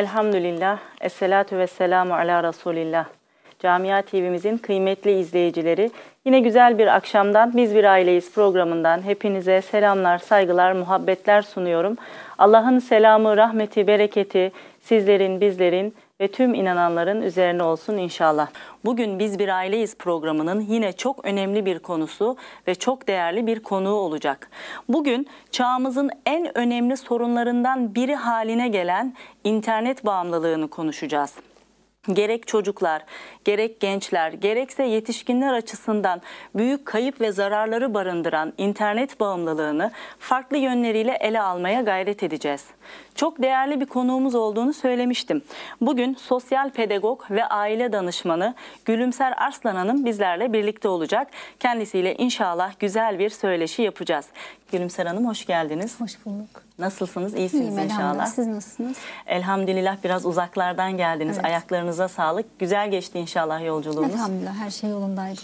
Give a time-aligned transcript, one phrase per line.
[0.00, 3.04] Elhamdülillah, Esselatu ve selamu ala Resulillah.
[3.58, 5.90] Camia TV'mizin kıymetli izleyicileri,
[6.24, 11.96] yine güzel bir akşamdan Biz Bir Aileyiz programından hepinize selamlar, saygılar, muhabbetler sunuyorum.
[12.38, 18.48] Allah'ın selamı, rahmeti, bereketi sizlerin, bizlerin ve tüm inananların üzerine olsun inşallah.
[18.84, 22.36] Bugün Biz Bir Aileyiz programının yine çok önemli bir konusu
[22.68, 24.50] ve çok değerli bir konuğu olacak.
[24.88, 29.14] Bugün çağımızın en önemli sorunlarından biri haline gelen
[29.44, 31.34] internet bağımlılığını konuşacağız
[32.08, 33.02] gerek çocuklar,
[33.44, 36.22] gerek gençler, gerekse yetişkinler açısından
[36.54, 42.64] büyük kayıp ve zararları barındıran internet bağımlılığını farklı yönleriyle ele almaya gayret edeceğiz.
[43.14, 45.42] Çok değerli bir konuğumuz olduğunu söylemiştim.
[45.80, 48.54] Bugün sosyal pedagog ve aile danışmanı
[48.84, 51.28] Gülümser Arslan Hanım bizlerle birlikte olacak.
[51.60, 54.26] Kendisiyle inşallah güzel bir söyleşi yapacağız.
[54.72, 56.00] Gülümser Hanım hoş geldiniz.
[56.00, 56.62] Hoş bulduk.
[56.78, 57.34] Nasılsınız?
[57.34, 58.00] İyisiniz İyiyim inşallah.
[58.00, 58.26] elhamdülillah.
[58.26, 58.96] Siz nasılsınız?
[59.26, 61.36] Elhamdülillah biraz uzaklardan geldiniz.
[61.36, 61.44] Evet.
[61.46, 62.58] Ayaklarınıza sağlık.
[62.58, 64.14] Güzel geçti inşallah yolculuğunuz.
[64.14, 65.40] Elhamdülillah her şey yolundaydı.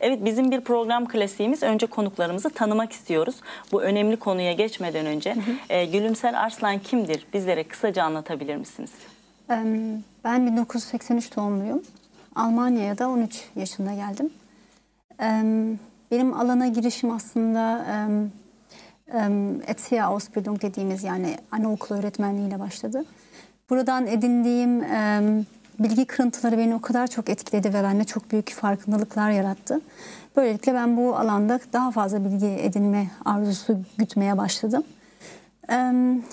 [0.00, 1.62] Evet bizim bir program klasiğimiz.
[1.62, 3.36] Önce konuklarımızı tanımak istiyoruz.
[3.72, 5.36] Bu önemli konuya geçmeden önce
[5.68, 7.26] e, Gülümser Arslan kimdir?
[7.34, 8.90] Bizlere kısaca anlatabilir misiniz?
[10.24, 11.82] Ben 1983 doğumluyum.
[12.36, 14.30] Almanya'ya da 13 yaşında geldim.
[16.10, 17.84] Benim alana girişim aslında
[19.66, 23.04] Erzieher Ausbildung dediğimiz yani anaokulu öğretmenliğiyle başladı.
[23.70, 24.82] Buradan edindiğim
[25.78, 29.80] bilgi kırıntıları beni o kadar çok etkiledi ve bende çok büyük farkındalıklar yarattı.
[30.36, 34.84] Böylelikle ben bu alanda daha fazla bilgi edinme arzusu gütmeye başladım.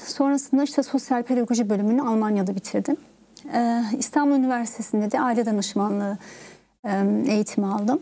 [0.05, 2.97] Sonrasında işte sosyal pedagoji bölümünü Almanya'da bitirdim.
[3.53, 6.17] Ee, İstanbul Üniversitesi'nde de aile danışmanlığı
[6.85, 8.01] e, eğitimi aldım.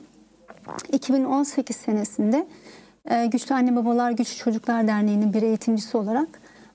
[0.91, 2.47] 2018 senesinde
[3.09, 6.27] e, Güçlü Anne Babalar Güçlü Çocuklar Derneği'nin bir eğitimcisi olarak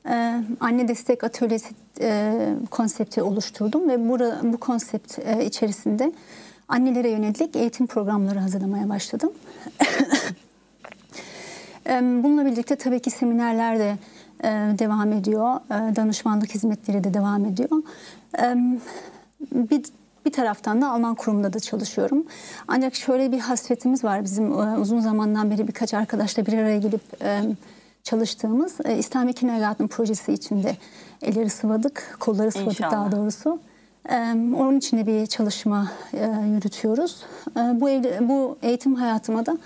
[0.08, 2.32] e, anne destek atölyesi e,
[2.70, 6.12] konsepti oluşturdum ve bura, bu konsept e, içerisinde
[6.68, 9.32] annelere yönelik eğitim programları hazırlamaya başladım.
[11.86, 13.96] Ee, Bununla birlikte tabii ki seminerler de
[14.78, 15.60] devam ediyor.
[15.70, 17.70] Danışmanlık hizmetleri de devam ediyor.
[18.38, 18.56] Ee,
[19.54, 19.82] Bir,
[20.28, 22.24] bir taraftan da Alman kurumunda da çalışıyorum.
[22.68, 27.22] Ancak şöyle bir hasretimiz var bizim e, uzun zamandan beri birkaç arkadaşla bir araya gelip
[27.22, 27.40] e,
[28.04, 30.76] çalıştığımız e, İslami Kindergarten projesi içinde
[31.22, 32.92] elleri sıvadık, kolları sıvadık İnşallah.
[32.92, 33.58] daha doğrusu.
[34.08, 34.14] Ee,
[34.56, 37.22] Onun için de bir çalışma e, yürütüyoruz.
[37.56, 39.58] Bu, evli- bu eğitim hayatıma da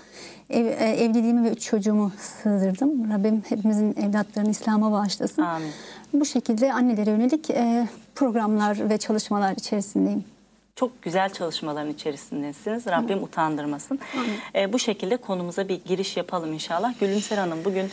[0.49, 3.11] ev, e, evliliğimi ve üç çocuğumu sığdırdım.
[3.11, 5.41] Rabbim hepimizin evlatlarını İslam'a bağışlasın.
[5.41, 5.69] Amin.
[6.13, 10.23] Bu şekilde annelere yönelik e, programlar ve çalışmalar içerisindeyim.
[10.75, 12.87] Çok güzel çalışmaların içerisindesiniz.
[12.87, 13.99] Rabbim utandırmasın.
[14.55, 16.99] E, bu şekilde konumuza bir giriş yapalım inşallah.
[16.99, 17.89] Gülümser Hanım bugün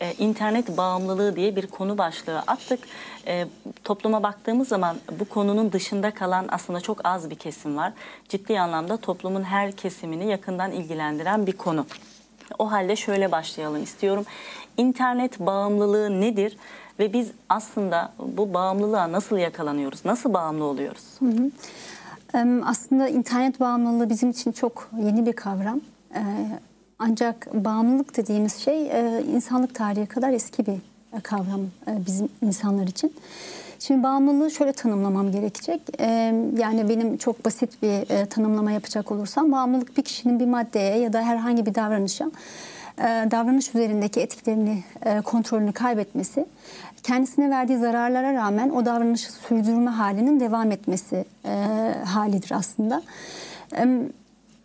[0.00, 2.80] e, internet bağımlılığı diye bir konu başlığı attık.
[3.26, 3.46] E,
[3.84, 7.92] topluma baktığımız zaman bu konunun dışında kalan aslında çok az bir kesim var.
[8.28, 11.86] Ciddi anlamda toplumun her kesimini yakından ilgilendiren bir konu.
[12.58, 14.24] O halde şöyle başlayalım istiyorum.
[14.76, 16.56] İnternet bağımlılığı nedir
[16.98, 20.04] ve biz aslında bu bağımlılığa nasıl yakalanıyoruz?
[20.04, 21.04] Nasıl bağımlı oluyoruz?
[21.22, 21.52] Em,
[22.64, 25.80] Aslında internet bağımlılığı bizim için çok yeni bir kavram.
[26.98, 30.72] Ancak bağımlılık dediğimiz şey e, insanlık tarihi kadar eski bir
[31.18, 33.14] e, kavram e, bizim insanlar için.
[33.78, 35.80] Şimdi bağımlılığı şöyle tanımlamam gerekecek.
[36.58, 41.22] Yani benim çok basit bir tanımlama yapacak olursam bağımlılık bir kişinin bir maddeye ya da
[41.22, 42.30] herhangi bir davranışa
[43.30, 44.84] davranış üzerindeki etkilerini,
[45.24, 46.46] kontrolünü kaybetmesi,
[47.02, 51.54] kendisine verdiği zararlara rağmen o davranışı sürdürme halinin devam etmesi e,
[52.04, 53.02] halidir aslında.
[53.72, 54.08] Em,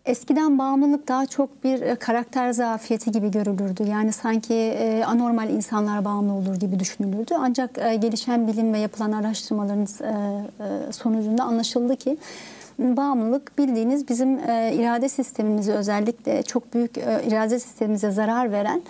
[0.05, 3.83] Eskiden bağımlılık daha çok bir e, karakter zafiyeti gibi görülürdü.
[3.89, 7.33] Yani sanki e, anormal insanlar bağımlı olur gibi düşünülürdü.
[7.39, 12.17] Ancak e, gelişen bilim ve yapılan araştırmaların e, e, sonucunda anlaşıldı ki
[12.79, 18.81] bağımlılık bildiğiniz bizim e, irade sistemimizi özellikle çok büyük e, irade sistemimize zarar veren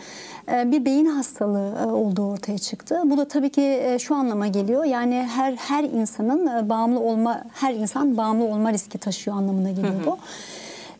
[0.51, 3.01] e, bir beyin hastalığı e, olduğu ortaya çıktı.
[3.05, 4.83] Bu da tabii ki e, şu anlama geliyor.
[4.83, 10.05] Yani her her insanın e, bağımlı olma her insan bağımlı olma riski taşıyor anlamına geliyor
[10.05, 10.17] bu.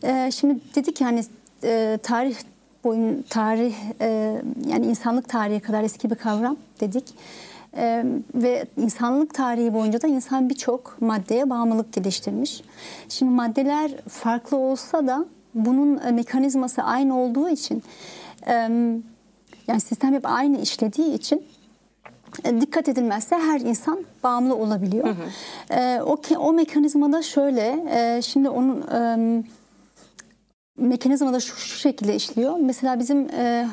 [0.04, 1.24] Ee, şimdi dedik yani
[1.64, 2.36] e, tarih
[2.84, 7.04] boyun tarih e, yani insanlık tarihi kadar eski bir kavram dedik.
[7.76, 8.04] E,
[8.34, 12.62] ve insanlık tarihi boyunca da insan birçok maddeye bağımlılık geliştirmiş.
[13.08, 15.24] Şimdi maddeler farklı olsa da
[15.54, 17.82] bunun e, mekanizması aynı olduğu için
[18.46, 18.52] e,
[19.66, 21.42] yani sistem hep aynı işlediği için
[22.44, 25.08] e, dikkat edilmezse her insan bağımlı olabiliyor.
[25.70, 29.44] E, o o mekanizmada şöyle e, şimdi onun e,
[30.76, 32.56] mekanizma da şu, şu şekilde işliyor.
[32.56, 33.68] Mesela bizim e,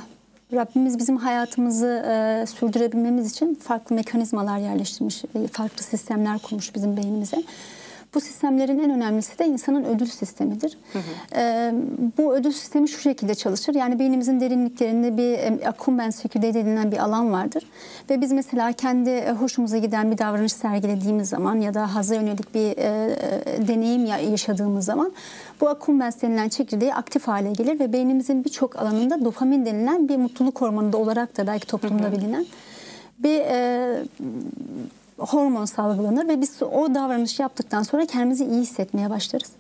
[0.53, 7.43] Rabbimiz bizim hayatımızı e, sürdürebilmemiz için farklı mekanizmalar yerleştirmiş, e, farklı sistemler kurmuş bizim beynimize.
[8.15, 10.77] Bu sistemlerin en önemlisi de insanın ödül sistemidir.
[10.93, 11.39] Hı hı.
[11.39, 11.73] E,
[12.17, 13.75] bu ödül sistemi şu şekilde çalışır.
[13.75, 17.63] Yani beynimizin derinliklerinde bir akkumbens çekirdeği denilen bir alan vardır.
[18.09, 22.55] Ve biz mesela kendi e, hoşumuza giden bir davranış sergilediğimiz zaman ya da haza yönelik
[22.55, 25.11] bir e, e, deneyim yaşadığımız zaman
[25.61, 30.61] bu akkumbens denilen çekirdeği aktif hale gelir ve beynimizin birçok alanında dopamin denilen bir mutluluk
[30.61, 32.11] hormonu da olarak da belki toplumda hı hı.
[32.11, 32.45] bilinen
[33.23, 34.03] bir e,
[35.21, 39.51] hormon salgılanır ve biz o davranışı yaptıktan sonra kendimizi iyi hissetmeye başlarız.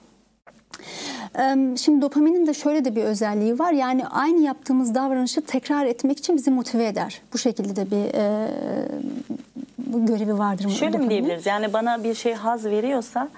[1.77, 3.71] Şimdi dopaminin de şöyle de bir özelliği var.
[3.71, 7.21] Yani aynı yaptığımız davranışı tekrar etmek için bizi motive eder.
[7.33, 8.47] Bu şekilde de bir e,
[10.07, 10.69] görevi vardır.
[10.69, 11.45] Şöyle mi diyebiliriz?
[11.45, 13.29] Yani bana bir şey haz veriyorsa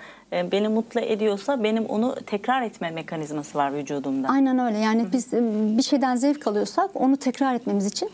[0.51, 4.27] beni mutlu ediyorsa benim onu tekrar etme mekanizması var vücudumda.
[4.27, 4.77] Aynen öyle.
[4.77, 5.11] Yani Hı-hı.
[5.11, 5.41] biz e,
[5.77, 8.09] bir şeyden zevk alıyorsak onu tekrar etmemiz için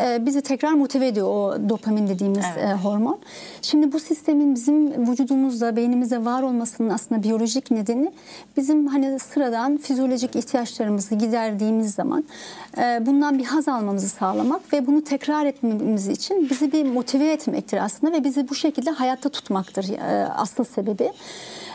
[0.00, 2.64] e, bizi tekrar motive ediyor o dopamin dediğimiz evet.
[2.64, 3.18] e, hormon.
[3.62, 8.12] Şimdi bu sistemin bizim vücudumuzda, beynimizde var olmasının aslında biyolojik nedeni
[8.56, 12.24] bizim hani sıradan fizyolojik ihtiyaçlarımızı giderdiğimiz zaman
[12.78, 17.78] e, bundan bir haz almamızı sağlamak ve bunu tekrar etmemiz için bizi bir motive etmektir
[17.84, 21.12] aslında ve bizi bu şekilde hayatta tutmaktır e, asıl sebebi.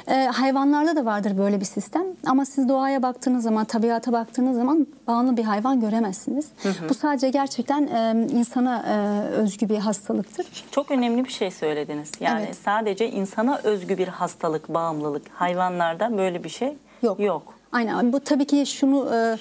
[0.08, 4.88] E, hayvanlarda da vardır böyle bir sistem ama siz doğaya baktığınız zaman, tabiata baktığınız zaman
[5.08, 6.46] bağımlı bir hayvan göremezsiniz.
[6.64, 6.90] Hı hı.
[6.90, 10.48] Bu sadece gerçekten e, insana e, özgü bir hastalıktır.
[10.72, 12.12] Çok önemli bir şey söylediniz.
[12.20, 12.58] Yani evet.
[12.66, 15.24] sadece insana özgü bir hastalık, bağımlılık.
[15.34, 17.20] Hayvanlarda böyle bir şey yok.
[17.20, 17.54] yok.
[17.72, 18.14] Aynen.
[18.14, 19.38] Bu tabii ki şunu e,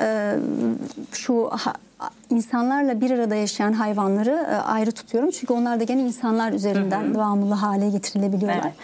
[0.00, 0.36] e,
[1.12, 1.72] şu ha,
[2.30, 5.30] insanlarla bir arada yaşayan hayvanları e, ayrı tutuyorum.
[5.30, 7.14] Çünkü onlar da gene insanlar üzerinden hı hı.
[7.14, 8.62] bağımlı hale getirilebiliyorlar.
[8.64, 8.74] Evet.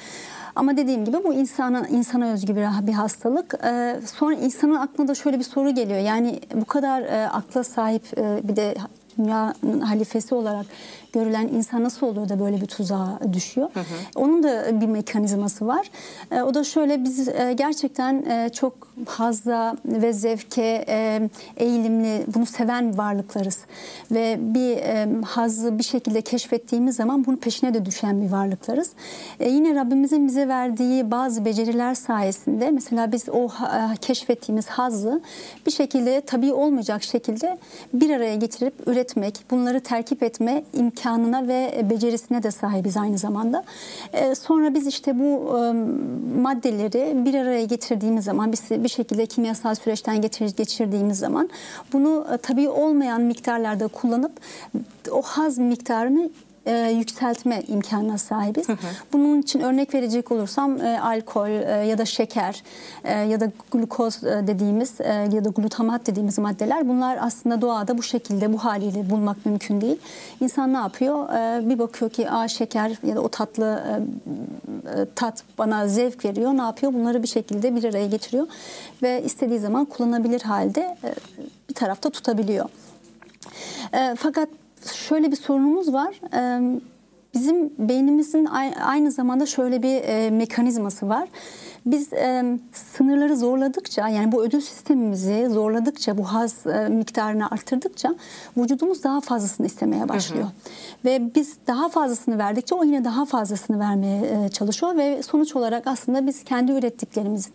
[0.61, 3.55] Ama dediğim gibi bu insana insana özgü bir, bir hastalık.
[3.65, 5.99] Ee, sonra insanın aklına da şöyle bir soru geliyor.
[5.99, 8.75] Yani bu kadar e, akla sahip e, bir de
[9.19, 10.67] dünyanın halifesi olarak
[11.13, 13.71] görülen insan nasıl oluyor da böyle bir tuzağa düşüyor?
[13.75, 13.85] Hı hı.
[14.15, 15.91] Onun da bir mekanizması var.
[16.31, 18.75] E, o da şöyle biz e, gerçekten e, çok
[19.07, 23.59] hazla ve zevke e, eğilimli, bunu seven varlıklarız.
[24.11, 28.91] Ve bir e, hazzı bir şekilde keşfettiğimiz zaman bunun peşine de düşen bir varlıklarız.
[29.41, 35.21] E, yine Rabbimizin bize verdiği bazı beceriler sayesinde mesela biz o e, keşfettiğimiz hazzı
[35.67, 37.59] bir şekilde tabii olmayacak şekilde
[37.93, 43.65] bir araya getirip üretmek, bunları terkip etme imkanı imkanına ve becerisine de sahibiz aynı zamanda.
[44.13, 45.73] E, sonra biz işte bu e,
[46.41, 51.51] maddeleri bir araya getirdiğimiz zaman bir, bir şekilde kimyasal süreçten geçir, geçirdiğimiz zaman
[51.93, 54.33] bunu e, tabii olmayan miktarlarda kullanıp
[55.11, 56.31] o haz miktarını
[56.67, 58.69] e, yükseltme imkanına sahibiz.
[58.69, 58.77] Hı hı.
[59.13, 62.63] Bunun için örnek verecek olursam e, alkol e, ya da şeker
[63.05, 67.99] e, ya da glukoz e, dediğimiz e, ya da glutamat dediğimiz maddeler bunlar aslında doğada
[67.99, 69.99] bu şekilde bu haliyle bulmak mümkün değil.
[70.41, 71.29] İnsan ne yapıyor?
[71.29, 76.25] E, bir bakıyor ki a şeker ya da o tatlı e, e, tat bana zevk
[76.25, 76.53] veriyor.
[76.53, 76.93] Ne yapıyor?
[76.93, 78.47] Bunları bir şekilde bir araya getiriyor
[79.03, 81.15] ve istediği zaman kullanabilir halde e,
[81.69, 82.69] bir tarafta tutabiliyor.
[83.93, 84.49] E, fakat
[84.87, 86.15] şöyle bir sorunumuz var.
[87.35, 88.45] Bizim beynimizin
[88.85, 91.29] aynı zamanda şöyle bir mekanizması var.
[91.87, 98.15] Biz e, sınırları zorladıkça yani bu ödül sistemimizi zorladıkça bu haz e, miktarını arttırdıkça
[98.57, 100.45] vücudumuz daha fazlasını istemeye başlıyor.
[100.45, 100.53] Hı hı.
[101.05, 105.87] Ve biz daha fazlasını verdikçe o yine daha fazlasını vermeye e, çalışıyor ve sonuç olarak
[105.87, 107.53] aslında biz kendi ürettiklerimizin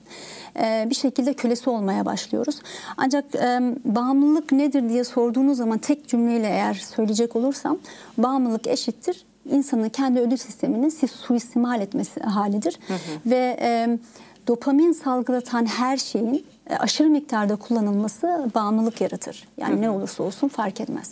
[0.59, 2.59] e, bir şekilde kölesi olmaya başlıyoruz.
[2.97, 7.77] Ancak e, bağımlılık nedir diye sorduğunuz zaman tek cümleyle eğer söyleyecek olursam
[8.17, 12.79] bağımlılık eşittir insanın kendi ödül sisteminin suistimal etmesi halidir.
[12.87, 12.97] Hı hı.
[13.25, 13.99] Ve e,
[14.47, 16.45] dopamin salgılatan her şeyin
[16.79, 19.47] aşırı miktarda kullanılması bağımlılık yaratır.
[19.57, 19.81] Yani hı hı.
[19.81, 21.11] ne olursa olsun fark etmez.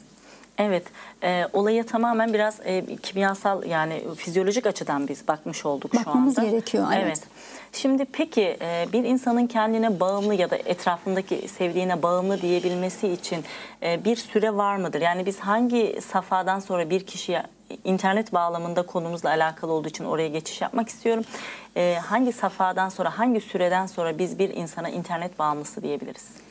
[0.57, 0.83] Evet,
[1.23, 6.51] e, olaya tamamen biraz e, kimyasal yani fizyolojik açıdan biz bakmış olduk Bakmamız şu anda.
[6.51, 6.87] gerekiyor.
[6.93, 7.03] Evet.
[7.05, 7.21] evet.
[7.71, 13.43] Şimdi peki e, bir insanın kendine bağımlı ya da etrafındaki sevdiğine bağımlı diyebilmesi için
[13.83, 15.01] e, bir süre var mıdır?
[15.01, 17.43] Yani biz hangi safhadan sonra bir kişiye
[17.83, 21.23] internet bağlamında konumuzla alakalı olduğu için oraya geçiş yapmak istiyorum.
[21.75, 26.42] E, hangi safhadan sonra, hangi süreden sonra biz bir insana internet bağımlısı diyebiliriz?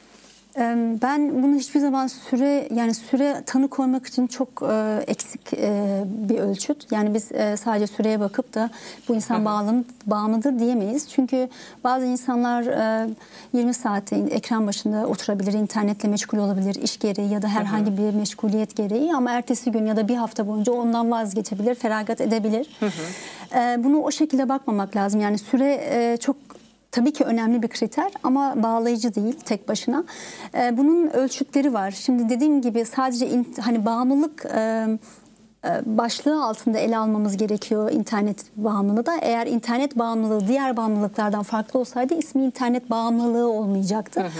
[1.02, 6.38] Ben bunu hiçbir zaman süre yani süre tanı koymak için çok e, eksik e, bir
[6.38, 6.92] ölçüt.
[6.92, 8.70] Yani biz e, sadece süreye bakıp da
[9.08, 11.08] bu insan bağlı, bağımlıdır diyemeyiz.
[11.10, 11.48] Çünkü
[11.84, 12.62] bazı insanlar
[13.04, 13.08] e,
[13.52, 18.76] 20 saat ekran başında oturabilir, internetle meşgul olabilir, iş gereği ya da herhangi bir meşguliyet
[18.76, 22.78] gereği ama ertesi gün ya da bir hafta boyunca ondan vazgeçebilir, feragat edebilir.
[23.78, 25.20] Bunu o şekilde bakmamak lazım.
[25.20, 26.36] Yani süre çok
[26.92, 30.04] tabii ki önemli bir kriter ama bağlayıcı değil tek başına.
[30.54, 31.90] E, bunun ölçütleri var.
[31.90, 34.46] Şimdi dediğim gibi sadece hani bağımlılık
[35.86, 39.16] başlığı altında ele almamız gerekiyor internet bağımlılığı da.
[39.20, 44.20] Eğer internet bağımlılığı diğer bağımlılıklardan farklı olsaydı ismi internet bağımlılığı olmayacaktı.
[44.20, 44.30] Hı hı.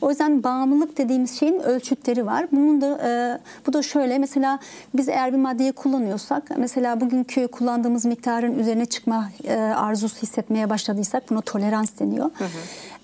[0.00, 2.46] O yüzden bağımlılık dediğimiz şeyin ölçütleri var.
[2.52, 4.58] Bunun da e, bu da şöyle mesela
[4.94, 11.30] biz eğer bir maddeyi kullanıyorsak mesela bugünkü kullandığımız miktarın üzerine çıkma e, arzusu hissetmeye başladıysak
[11.30, 12.30] buna tolerans deniyor.
[12.38, 12.48] Hı hı.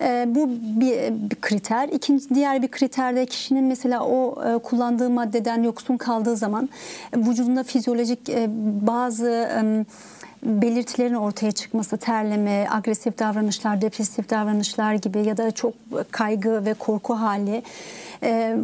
[0.01, 1.89] E, bu bir, bir kriter.
[1.89, 6.69] İkinci diğer bir kriter de kişinin mesela o e, kullandığı maddeden yoksun kaldığı zaman
[7.13, 8.47] e, vücudunda fizyolojik e,
[8.87, 9.49] bazı
[10.43, 15.73] belirtilerin ortaya çıkması, terleme, agresif davranışlar, depresif davranışlar gibi ya da çok
[16.11, 17.63] kaygı ve korku hali
[18.23, 18.57] e,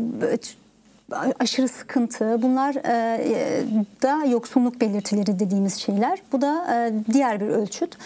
[1.39, 3.63] aşırı sıkıntı bunlar e,
[4.01, 6.19] da yoksunluk belirtileri dediğimiz şeyler.
[6.31, 7.97] Bu da e, diğer bir ölçüt.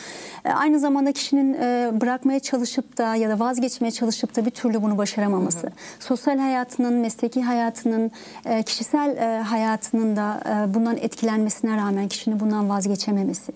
[0.45, 1.53] E, aynı zamanda kişinin
[2.01, 5.59] bırakmaya çalışıp da ya da vazgeçmeye çalışıp da bir türlü bunu başaramaması.
[5.59, 5.71] Hı hı.
[5.99, 8.11] Sosyal hayatının, mesleki hayatının,
[8.65, 10.41] kişisel hayatının da
[10.73, 13.51] bundan etkilenmesine rağmen kişinin bundan vazgeçememesi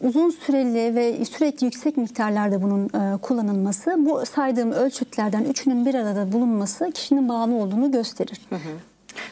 [0.00, 6.32] uzun süreli ve sürekli yüksek miktarlarda bunun e, kullanılması bu saydığım ölçütlerden üçünün bir arada
[6.32, 8.40] bulunması kişinin bağımlı olduğunu gösterir.
[8.48, 8.70] Hı hı.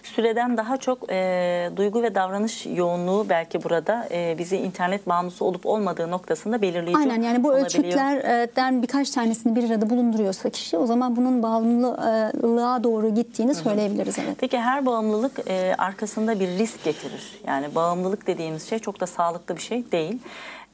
[0.02, 5.66] Süreden daha çok e, duygu ve davranış yoğunluğu belki burada e, bizi internet bağımlısı olup
[5.66, 11.16] olmadığı noktasında belirleyici Aynen yani bu ölçütlerden birkaç tanesini bir arada bulunduruyorsa kişi o zaman
[11.16, 13.62] bunun bağımlılığa doğru gittiğini Hı-hı.
[13.62, 14.16] söyleyebiliriz.
[14.18, 14.36] Evet.
[14.38, 17.40] Peki her bağımlılık e, arkasında bir risk getirir.
[17.46, 20.18] Yani bağımlılık dediğimiz şey çok da sağlıklı bir şey değil.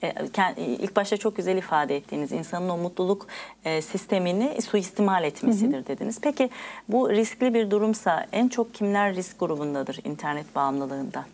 [0.02, 0.06] E,
[0.56, 3.26] e, ilk başta çok güzel ifade ettiğiniz insanın o mutluluk
[3.64, 5.86] e, sistemini suistimal etmesidir hı hı.
[5.86, 6.18] dediniz.
[6.22, 6.50] Peki
[6.88, 11.24] bu riskli bir durumsa en çok kimler risk grubundadır internet bağımlılığında?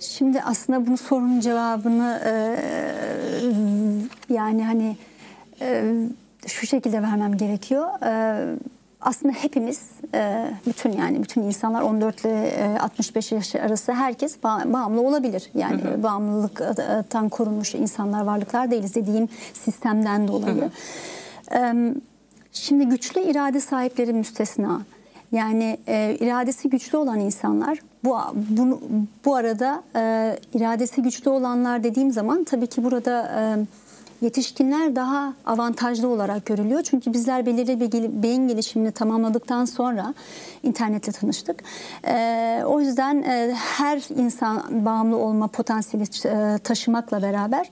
[0.00, 2.20] Şimdi aslında bunu sorunun cevabını
[4.28, 4.96] yani hani
[6.46, 7.88] şu şekilde vermem gerekiyor
[9.02, 9.80] aslında hepimiz
[10.14, 15.50] e, bütün yani bütün insanlar 14 ile 65 yaş arası herkes bağımlı olabilir.
[15.54, 16.02] Yani hı hı.
[16.02, 20.70] bağımlılıktan korunmuş insanlar varlıklar değiliz dediğim sistemden dolayı.
[21.50, 21.94] Hı hı.
[22.52, 24.82] Şimdi güçlü irade sahipleri müstesna.
[25.32, 28.80] Yani e, iradesi güçlü olan insanlar bu bu,
[29.24, 33.42] bu arada e, iradesi güçlü olanlar dediğim zaman tabii ki burada e,
[34.22, 36.82] yetişkinler daha avantajlı olarak görülüyor.
[36.82, 40.14] Çünkü bizler belirli bir beyin gelişimini tamamladıktan sonra
[40.62, 41.64] internetle tanıştık.
[42.06, 47.70] E, o yüzden e, her insan bağımlı olma potansiyeli e, taşımakla beraber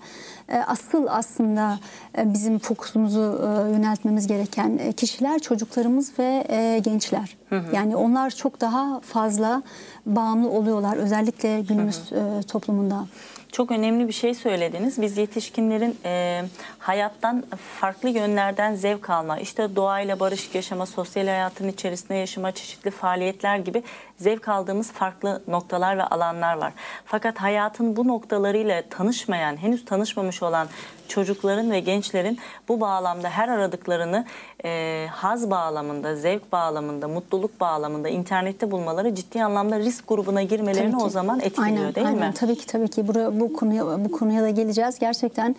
[0.49, 1.79] e, asıl aslında
[2.19, 7.37] e, bizim fokusumuzu e, yöneltmemiz gereken e, kişiler çocuklarımız ve e, gençler.
[7.49, 7.77] Hı hı.
[7.77, 9.63] Yani onlar çok daha fazla
[10.07, 12.39] bağımlı oluyorlar özellikle günümüz hı hı.
[12.39, 13.07] E, toplumunda.
[13.53, 15.03] Çok önemli bir şey söylediniz.
[15.03, 16.43] Biz yetişkinlerin e,
[16.79, 17.45] hayattan
[17.81, 23.83] farklı yönlerden zevk alma, işte doğayla barışık yaşama, sosyal hayatın içerisinde yaşama, çeşitli faaliyetler gibi
[24.17, 26.73] zevk aldığımız farklı noktalar ve alanlar var.
[27.05, 30.69] Fakat hayatın bu noktalarıyla tanışmayan, henüz tanışmamış olan
[31.09, 32.39] çocukların ve gençlerin
[32.69, 34.27] bu bağlamda her aradıklarını
[34.65, 41.09] e, haz bağlamında, zevk bağlamında, mutluluk bağlamında internette bulmaları ciddi anlamda risk grubuna girmelerini o
[41.09, 42.29] zaman etkiliyor aynen, değil aynen.
[42.29, 42.35] mi?
[42.35, 43.09] Tabii ki tabii ki.
[43.09, 44.99] Bura, bu konuya bu konuya da geleceğiz.
[44.99, 45.57] Gerçekten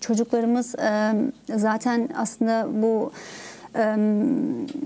[0.00, 1.12] çocuklarımız e,
[1.56, 3.12] zaten aslında bu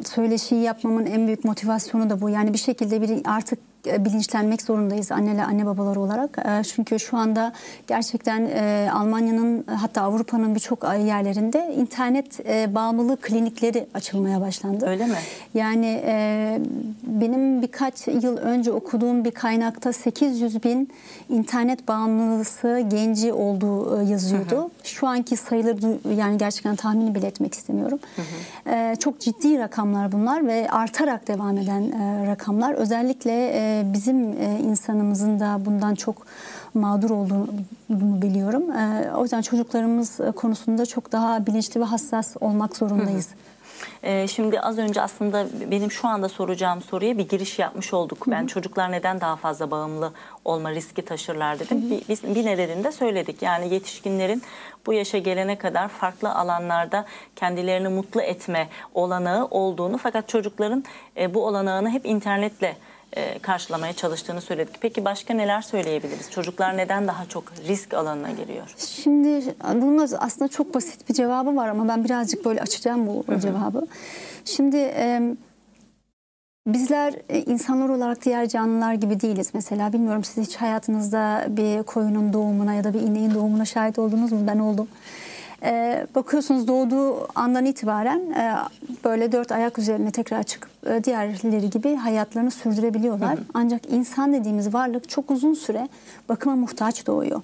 [0.05, 2.29] söyleşiyi yapmamın en büyük motivasyonu da bu.
[2.29, 6.39] Yani bir şekilde bir artık e, bilinçlenmek zorundayız anneler anne babalar olarak.
[6.39, 7.53] E, çünkü şu anda
[7.87, 14.87] gerçekten e, Almanya'nın hatta Avrupa'nın birçok yerlerinde internet bağımlılığı klinikleri açılmaya başlandı.
[14.87, 15.17] Öyle mi?
[15.55, 16.03] Yani
[17.03, 20.89] benim birkaç yıl önce okuduğum bir kaynakta 800 bin
[21.29, 24.57] internet bağımlısı genci olduğu yazıyordu.
[24.57, 24.71] Hı hı.
[24.85, 27.99] Şu anki sayıları yani gerçekten tahmini bile etmek istemiyorum.
[28.17, 28.97] Hı hı.
[28.97, 31.93] Çok ciddi rakamlar bunlar ve artarak devam eden
[32.27, 32.75] rakamlar.
[32.75, 36.27] Özellikle bizim e, insanımızın da bundan çok
[36.75, 38.71] mağdur olduğunu biliyorum.
[38.71, 43.29] E, o yüzden çocuklarımız konusunda çok daha bilinçli ve hassas olmak zorundayız.
[43.29, 43.53] Hı hı.
[44.03, 48.25] Ee, şimdi az önce aslında benim şu anda soracağım soruya bir giriş yapmış olduk.
[48.27, 50.13] Ben çocuklar neden daha fazla bağımlı
[50.45, 52.03] olma riski taşırlar dedim.
[52.09, 53.43] Biz bir nedenini söyledik.
[53.43, 54.43] Yani yetişkinlerin
[54.87, 57.05] bu yaşa gelene kadar farklı alanlarda
[57.37, 60.85] kendilerini mutlu etme olanağı olduğunu fakat çocukların
[61.17, 62.77] e, bu olanağını hep internetle
[63.17, 64.77] e, karşılamaya çalıştığını söyledik.
[64.81, 66.31] Peki başka neler söyleyebiliriz?
[66.31, 68.75] Çocuklar neden daha çok risk alanına giriyor?
[68.79, 73.33] Şimdi bunun aslında çok basit bir cevabı var ama ben birazcık böyle açacağım bu Hı
[73.33, 73.41] -hı.
[73.41, 73.87] cevabı.
[74.45, 75.37] Şimdi e,
[76.67, 77.15] bizler
[77.47, 79.51] insanlar olarak diğer canlılar gibi değiliz.
[79.55, 84.33] Mesela bilmiyorum siz hiç hayatınızda bir koyunun doğumuna ya da bir ineğin doğumuna şahit oldunuz
[84.33, 84.41] mu?
[84.47, 84.89] Ben oldum.
[85.65, 88.55] E, bakıyorsunuz doğduğu andan itibaren e,
[89.05, 93.39] böyle dört ayak üzerine tekrar çıkıp e, diğerleri gibi hayatlarını sürdürebiliyorlar.
[93.55, 95.89] Ancak insan dediğimiz varlık çok uzun süre
[96.29, 97.43] bakıma muhtaç doğuyor.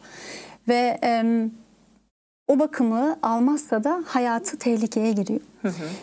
[0.68, 1.24] Ve e,
[2.48, 5.40] o bakımı almazsa da hayatı tehlikeye giriyor.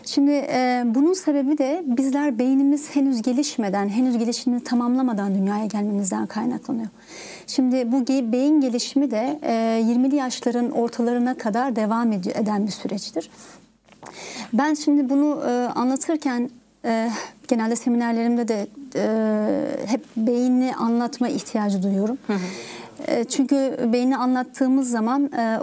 [0.05, 6.87] Şimdi e, bunun sebebi de bizler beynimiz henüz gelişmeden, henüz gelişimini tamamlamadan dünyaya gelmemizden kaynaklanıyor.
[7.47, 13.29] Şimdi bu beyin gelişimi de e, 20'li yaşların ortalarına kadar devam eden bir süreçtir.
[14.53, 16.49] Ben şimdi bunu e, anlatırken
[16.85, 17.09] e,
[17.47, 22.17] genelde seminerlerimde de e, hep beyni anlatma ihtiyacı duyuyorum.
[23.07, 25.59] E, Çünkü beyni anlattığımız zaman e, e,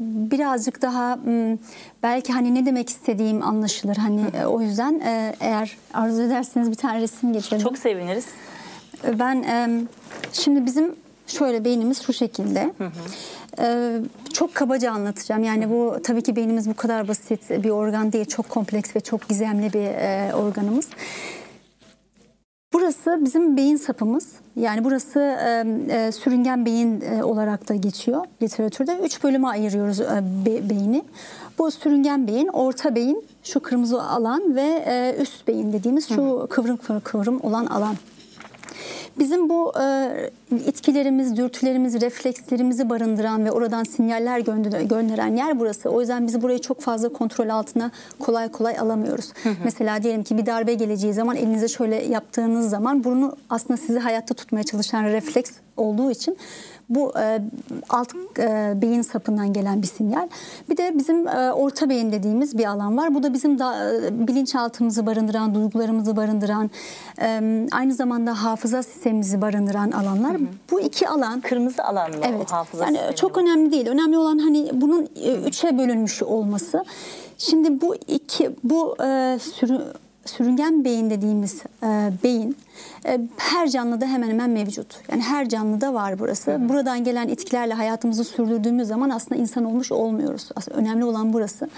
[0.00, 1.18] birazcık daha
[2.02, 3.96] belki hani ne demek istediğim anlaşılır.
[3.96, 7.62] Hani e, o yüzden e, eğer arzu ederseniz bir tane resim geçelim.
[7.62, 8.26] Çok seviniriz.
[9.18, 9.68] Ben e,
[10.32, 10.94] şimdi bizim
[11.28, 12.72] şöyle beynimiz şu şekilde.
[13.60, 13.96] E,
[14.32, 15.44] çok kabaca anlatacağım.
[15.44, 18.24] Yani bu tabii ki beynimiz bu kadar basit bir organ değil.
[18.24, 20.88] Çok kompleks ve çok gizemli bir e, organımız.
[22.72, 24.28] Burası bizim beyin sapımız.
[24.56, 28.98] Yani burası e, e, sürüngen beyin e, olarak da geçiyor literatürde.
[29.04, 31.04] Üç bölüme ayırıyoruz e, be- beyni.
[31.58, 36.78] Bu sürüngen beyin, orta beyin, şu kırmızı alan ve e, üst beyin dediğimiz şu kıvrım,
[37.04, 37.96] kıvrım olan alan.
[39.18, 40.10] Bizim bu e,
[40.66, 45.88] itkilerimiz, dürtülerimiz, reflekslerimizi barındıran ve oradan sinyaller gönder- gönderen yer burası.
[45.90, 49.32] O yüzden biz burayı çok fazla kontrol altına kolay kolay alamıyoruz.
[49.64, 54.34] Mesela diyelim ki bir darbe geleceği zaman elinize şöyle yaptığınız zaman bunu aslında sizi hayatta
[54.34, 56.36] tutmaya çalışan refleks olduğu için
[56.88, 57.42] bu e,
[57.88, 60.28] alt e, beyin sapından gelen bir sinyal.
[60.70, 63.14] Bir de bizim e, orta beyin dediğimiz bir alan var.
[63.14, 66.70] Bu da bizim da, e, bilinçaltımızı barındıran, duygularımızı barındıran,
[67.20, 70.36] e, aynı zamanda hafıza sistemimizi barındıran alanlar.
[70.70, 72.48] Bu iki alan Kırmızı alan mı Evet.
[72.50, 73.86] o hafıza yani sistemi çok önemli değil.
[73.86, 76.84] Önemli olan hani bunun e, üçe bölünmüş olması.
[77.38, 79.80] Şimdi bu iki bu e, sürü,
[80.28, 82.56] sürüngen beyin dediğimiz e, beyin
[83.06, 85.00] e, her canlıda hemen hemen mevcut.
[85.10, 86.68] Yani her canlıda var burası.
[86.68, 90.48] Buradan gelen etkilerle hayatımızı sürdürdüğümüz zaman aslında insan olmuş olmuyoruz.
[90.56, 91.68] Aslında önemli olan burası.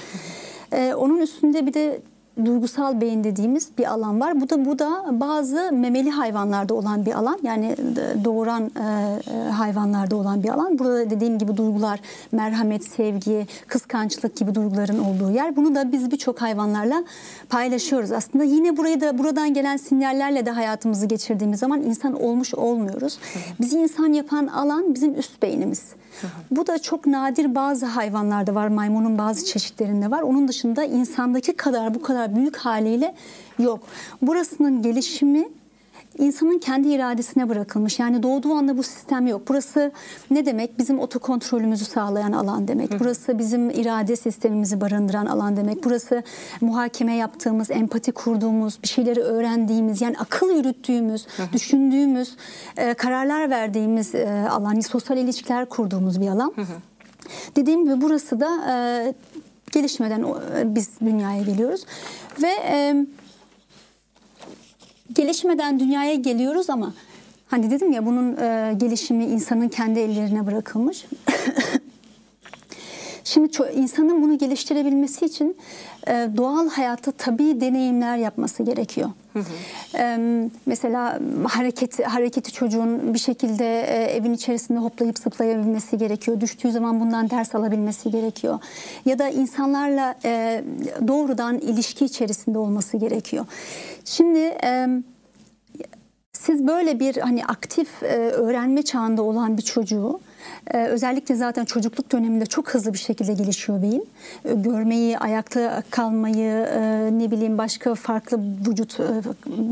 [0.73, 2.01] E, onun üstünde bir de
[2.45, 4.40] duygusal beyin dediğimiz bir alan var.
[4.40, 7.38] Bu da bu da bazı memeli hayvanlarda olan bir alan.
[7.43, 7.77] Yani
[8.25, 8.81] doğuran e,
[9.31, 10.79] e, hayvanlarda olan bir alan.
[10.79, 12.01] Burada dediğim gibi duygular,
[12.33, 15.57] merhamet, sevgi, kıskançlık gibi duyguların olduğu yer.
[15.57, 17.05] Bunu da biz birçok hayvanlarla
[17.49, 18.12] paylaşıyoruz.
[18.12, 23.19] Aslında yine burayı da buradan gelen sinyallerle de hayatımızı geçirdiğimiz zaman insan olmuş olmuyoruz.
[23.61, 25.83] Bizi insan yapan alan bizim üst beynimiz.
[26.51, 30.23] Bu da çok nadir bazı hayvanlarda var, maymunun bazı çeşitlerinde var.
[30.23, 33.14] Onun dışında insandaki kadar bu kadar büyük haliyle
[33.59, 33.81] yok.
[34.23, 35.49] Burasının gelişimi
[36.19, 37.99] insanın kendi iradesine bırakılmış.
[37.99, 39.43] Yani doğduğu anda bu sistem yok.
[39.49, 39.93] Burası
[40.31, 40.79] ne demek?
[40.79, 43.01] Bizim otokontrolümüzü sağlayan alan demek.
[43.01, 45.85] Burası bizim irade sistemimizi barındıran alan demek.
[45.85, 46.23] Burası
[46.61, 52.37] muhakeme yaptığımız, empati kurduğumuz, bir şeyleri öğrendiğimiz, yani akıl yürüttüğümüz, düşündüğümüz,
[52.77, 56.53] e, kararlar verdiğimiz e, alan, sosyal ilişkiler kurduğumuz bir alan.
[57.57, 59.14] Dediğim gibi burası da e,
[59.73, 61.85] gelişmeden e, biz dünyaya geliyoruz
[62.43, 63.07] ve e,
[65.13, 66.95] gelişmeden dünyaya geliyoruz ama
[67.49, 71.07] hani dedim ya bunun e, gelişimi insanın kendi ellerine bırakılmış.
[73.25, 75.57] Şimdi insanın bunu geliştirebilmesi için
[76.09, 79.11] e, doğal hayatta tabii deneyimler yapması gerekiyor.
[79.99, 80.19] E,
[80.67, 86.41] mesela hareketi hareketi çocuğun bir şekilde e, evin içerisinde hoplayıp zıplayabilmesi gerekiyor.
[86.41, 88.59] Düştüğü zaman bundan ders alabilmesi gerekiyor.
[89.05, 90.65] Ya da insanlarla e,
[91.09, 93.47] doğrudan ilişki içerisinde olması gerekiyor.
[94.05, 94.89] Şimdi e,
[96.33, 100.21] siz böyle bir hani aktif e, öğrenme çağında olan bir çocuğu
[100.74, 104.09] e, özellikle zaten çocukluk döneminde çok hızlı bir şekilde gelişiyor beyin.
[104.44, 109.05] E, görmeyi, ayakta kalmayı, e, ne bileyim başka farklı vücut e,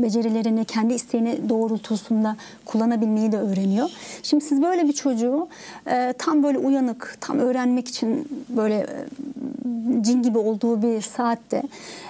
[0.03, 3.89] becerilerini kendi isteğini doğrultusunda kullanabilmeyi de öğreniyor.
[4.23, 5.47] Şimdi siz böyle bir çocuğu
[5.87, 9.05] e, tam böyle uyanık, tam öğrenmek için böyle e,
[10.01, 11.63] cin gibi olduğu bir saatte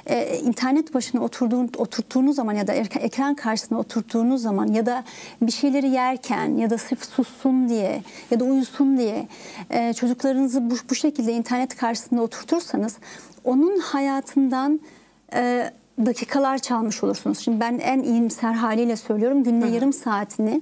[0.05, 5.03] e, internet başına oturduğun, oturttuğunuz zaman ya da ek- ekran karşısına oturttuğunuz zaman ya da
[5.41, 9.27] bir şeyleri yerken ya da sırf sussun diye ya da uyusun diye
[9.69, 12.97] e, çocuklarınızı bu, bu şekilde internet karşısında oturtursanız
[13.43, 14.79] onun hayatından
[15.33, 15.71] e,
[16.05, 17.39] dakikalar çalmış olursunuz.
[17.39, 19.43] Şimdi ben en iyimser haliyle söylüyorum.
[19.43, 20.61] Günde yarım saatini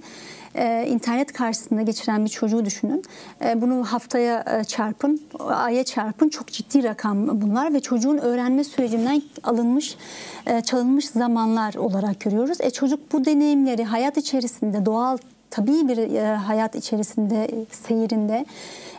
[0.56, 3.04] e, internet karşısında geçiren bir çocuğu düşünün.
[3.46, 6.30] E, bunu haftaya e, çarpın, aya çarpın.
[6.30, 9.98] Çok ciddi rakam bunlar ve çocuğun öğrenme sürecinden alınmış,
[10.46, 12.58] e, çalınmış zamanlar olarak görüyoruz.
[12.62, 15.18] E, çocuk bu deneyimleri hayat içerisinde doğal
[15.50, 18.46] tabii bir e, hayat içerisinde e, seyrinde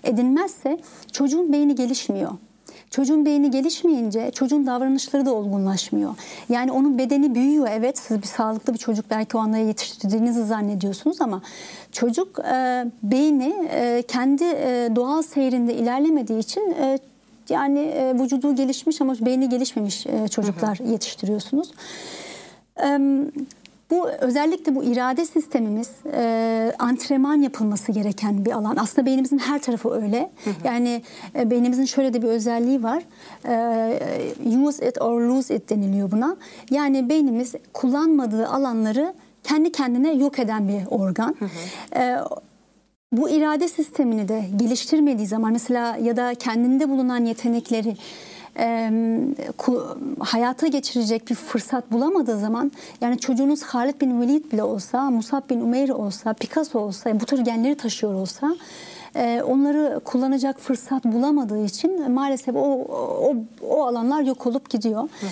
[0.05, 0.79] edinmezse
[1.13, 2.31] çocuğun beyni gelişmiyor.
[2.91, 6.15] Çocuğun beyni gelişmeyince çocuğun davranışları da olgunlaşmıyor.
[6.49, 11.21] Yani onun bedeni büyüyor evet siz bir sağlıklı bir çocuk belki o anda yetiştirdiğinizi zannediyorsunuz
[11.21, 11.43] ama
[11.93, 16.99] çocuk e, beyni e, kendi e, doğal seyrinde ilerlemediği için e,
[17.49, 21.71] yani e, vücudu gelişmiş ama beyni gelişmemiş e, çocuklar yetiştiriyorsunuz.
[22.83, 22.99] E,
[23.91, 28.77] bu özellikle bu irade sistemimiz e, antrenman yapılması gereken bir alan.
[28.77, 30.31] Aslında beynimizin her tarafı öyle.
[30.45, 30.55] Hı hı.
[30.65, 31.03] Yani
[31.35, 33.03] e, beynimizin şöyle de bir özelliği var.
[33.49, 36.37] E, use it or lose it deniliyor buna.
[36.71, 41.37] Yani beynimiz kullanmadığı alanları kendi kendine yok eden bir organ.
[41.39, 42.03] Hı hı.
[42.03, 42.19] E,
[43.13, 47.97] bu irade sistemini de geliştirmediği zaman mesela ya da kendinde bulunan yetenekleri
[48.59, 48.91] e,
[50.21, 55.61] hayata geçirecek bir fırsat bulamadığı zaman yani çocuğunuz Halid bin Velid bile olsa, Musab bin
[55.61, 58.57] Umeyr olsa, Picasso olsa, bu tür genleri taşıyor olsa
[59.17, 63.37] e, onları kullanacak fırsat bulamadığı için maalesef o o,
[63.69, 65.09] o alanlar yok olup gidiyor.
[65.21, 65.27] Hı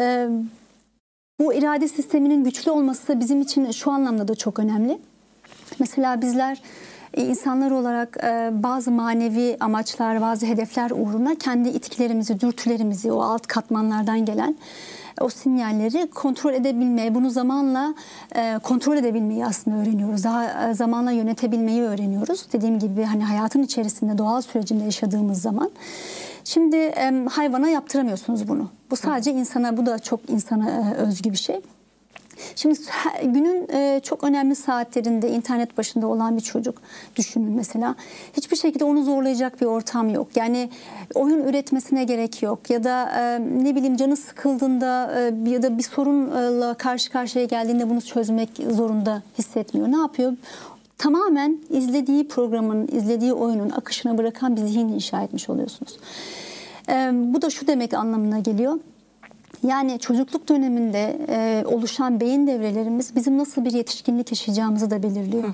[0.00, 0.42] hı.
[1.40, 4.98] Bu irade sisteminin güçlü olması bizim için şu anlamda da çok önemli.
[5.78, 6.62] Mesela bizler
[7.16, 14.24] insanlar olarak e, bazı manevi amaçlar, bazı hedefler uğruna kendi itkilerimizi, dürtülerimizi, o alt katmanlardan
[14.24, 14.56] gelen
[15.20, 17.94] o sinyalleri kontrol edebilmeyi, bunu zamanla
[18.36, 20.24] e, kontrol edebilmeyi aslında öğreniyoruz.
[20.24, 22.46] Daha zamanla yönetebilmeyi öğreniyoruz.
[22.52, 25.70] Dediğim gibi hani hayatın içerisinde, doğal sürecinde yaşadığımız zaman.
[26.44, 26.94] Şimdi
[27.30, 28.68] hayvana yaptıramıyorsunuz bunu.
[28.90, 31.60] Bu sadece insana, bu da çok insana özgü bir şey.
[32.56, 32.78] Şimdi
[33.24, 36.82] günün e, çok önemli saatlerinde internet başında olan bir çocuk
[37.16, 37.94] düşünün mesela.
[38.36, 40.28] Hiçbir şekilde onu zorlayacak bir ortam yok.
[40.36, 40.70] Yani
[41.14, 45.82] oyun üretmesine gerek yok ya da e, ne bileyim canı sıkıldığında e, ya da bir
[45.82, 49.88] sorunla karşı karşıya geldiğinde bunu çözmek zorunda hissetmiyor.
[49.88, 50.32] Ne yapıyor?
[50.98, 55.98] Tamamen izlediği programın, izlediği oyunun akışına bırakan bir zihin inşa etmiş oluyorsunuz.
[57.12, 58.78] Bu da şu demek anlamına geliyor
[59.62, 65.42] yani çocukluk döneminde e, oluşan beyin devrelerimiz bizim nasıl bir yetişkinlik yaşayacağımızı da belirliyor.
[65.42, 65.52] Hı hı.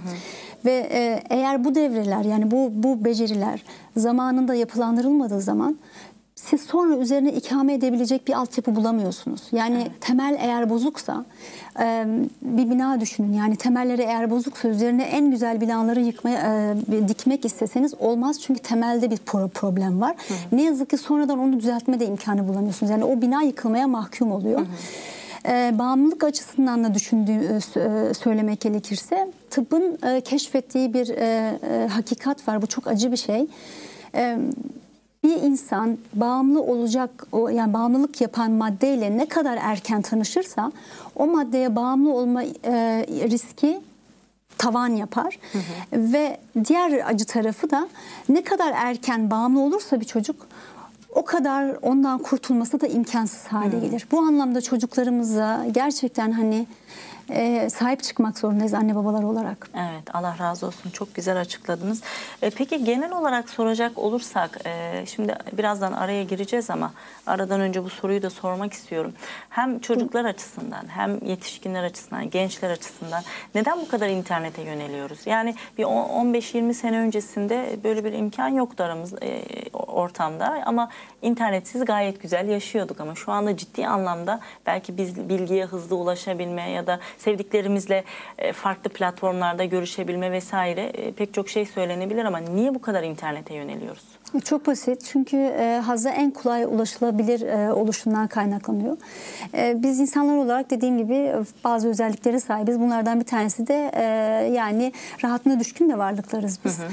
[0.65, 3.65] Ve e, eğer bu devreler yani bu bu beceriler
[3.97, 5.79] zamanında yapılandırılmadığı zaman
[6.38, 9.42] siz sonra üzerine ikame edebilecek bir altyapı bulamıyorsunuz.
[9.53, 10.01] Yani evet.
[10.01, 11.24] temel eğer bozuksa
[12.42, 13.33] bir bina düşünün.
[13.33, 16.74] Yani temelleri eğer bozuksa üzerine en güzel binaları yıkmaya
[17.09, 18.40] dikmek isteseniz olmaz.
[18.40, 19.16] Çünkü temelde bir
[19.55, 20.16] problem var.
[20.29, 20.57] Hı.
[20.57, 22.90] Ne yazık ki sonradan onu düzeltme de imkanı bulamıyorsunuz.
[22.90, 24.61] Yani o bina yıkılmaya mahkum oluyor.
[24.61, 25.79] Hı hı.
[25.79, 27.61] bağımlılık açısından da düşündüğü
[28.14, 31.09] söylemek gerekirse tıbbın keşfettiği bir
[31.88, 32.62] hakikat var.
[32.62, 33.46] Bu çok acı bir şey
[35.29, 40.73] bir insan bağımlı olacak o yani bağımlılık yapan maddeyle ne kadar erken tanışırsa
[41.17, 43.81] o maddeye bağımlı olma e, riski
[44.59, 45.38] tavan yapar.
[45.53, 46.12] Hı hı.
[46.12, 47.88] Ve diğer acı tarafı da
[48.29, 50.47] ne kadar erken bağımlı olursa bir çocuk
[51.14, 54.07] o kadar ondan kurtulması da imkansız hale gelir.
[54.12, 56.67] Bu anlamda çocuklarımıza gerçekten hani
[57.31, 59.71] e, sahip çıkmak zorundayız anne babalar olarak.
[59.75, 62.03] Evet Allah razı olsun çok güzel açıkladınız.
[62.43, 66.93] E, peki genel olarak soracak olursak e, şimdi birazdan araya gireceğiz ama
[67.27, 69.12] aradan önce bu soruyu da sormak istiyorum.
[69.51, 70.29] Hem çocuklar Hı.
[70.29, 73.23] açısından hem yetişkinler açısından gençler açısından
[73.55, 75.27] neden bu kadar internete yöneliyoruz?
[75.27, 79.45] Yani bir 15-20 sene öncesinde böyle bir imkan yoktu aramız e,
[79.99, 80.89] ortamda ama
[81.23, 86.87] internetsiz gayet güzel yaşıyorduk ama şu anda ciddi anlamda belki biz bilgiye hızlı ulaşabilme ya
[86.87, 88.05] da sevdiklerimizle
[88.39, 93.55] e, farklı platformlarda görüşebilme vesaire e, pek çok şey söylenebilir ama niye bu kadar internete
[93.55, 94.05] yöneliyoruz?
[94.45, 98.97] Çok basit çünkü e, hazza en kolay ulaşılabilir e, oluşundan kaynaklanıyor.
[99.55, 101.33] E, biz insanlar olarak dediğim gibi
[101.65, 102.81] bazı özellikleri sahibiz.
[102.81, 104.03] Bunlardan bir tanesi de e,
[104.53, 104.93] yani
[105.25, 106.79] rahatına düşkün de varlıklarız biz.
[106.79, 106.89] Hı hı.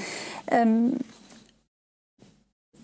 [0.51, 0.67] E,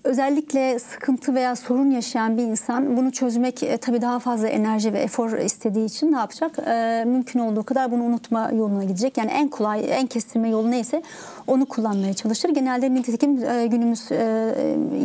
[0.04, 5.00] özellikle sıkıntı veya sorun yaşayan bir insan bunu çözmek e, tabii daha fazla enerji ve
[5.00, 6.60] efor istediği için ne yapacak?
[6.68, 9.18] E, mümkün olduğu kadar bunu unutma yoluna gidecek.
[9.18, 11.02] Yani en kolay, en kestirme yolu neyse
[11.48, 12.50] onu kullanmaya çalışır.
[12.50, 14.54] Genelde nitekim e, günümüz e,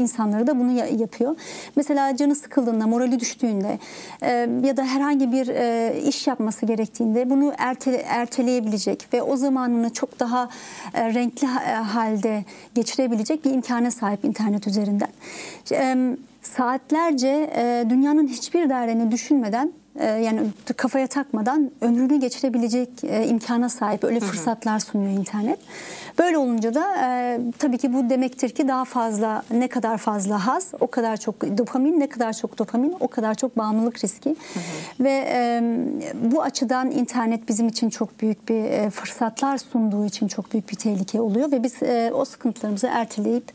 [0.01, 1.37] insanları da bunu ya, yapıyor.
[1.77, 3.79] Mesela canı sıkıldığında, morali düştüğünde
[4.23, 4.31] e,
[4.65, 10.21] ya da herhangi bir e, iş yapması gerektiğinde bunu erte, erteleyebilecek ve o zamanını çok
[10.21, 10.49] daha
[10.95, 16.17] e, renkli halde geçirebilecek bir imkana sahip internet üzerinde üzerinden.
[16.43, 17.51] Saatlerce
[17.91, 20.41] dünyanın hiçbir derdini düşünmeden yani
[20.77, 22.89] kafaya takmadan ömrünü geçirebilecek
[23.29, 25.59] imkana sahip öyle fırsatlar sunuyor internet.
[26.19, 30.73] Böyle olunca da e, tabii ki bu demektir ki daha fazla ne kadar fazla haz
[30.81, 34.31] o kadar çok dopamin ne kadar çok dopamin o kadar çok bağımlılık riski.
[34.31, 35.05] Hı hı.
[35.05, 35.63] Ve e,
[36.15, 40.77] bu açıdan internet bizim için çok büyük bir e, fırsatlar sunduğu için çok büyük bir
[40.77, 43.53] tehlike oluyor ve biz e, o sıkıntılarımızı erteleyip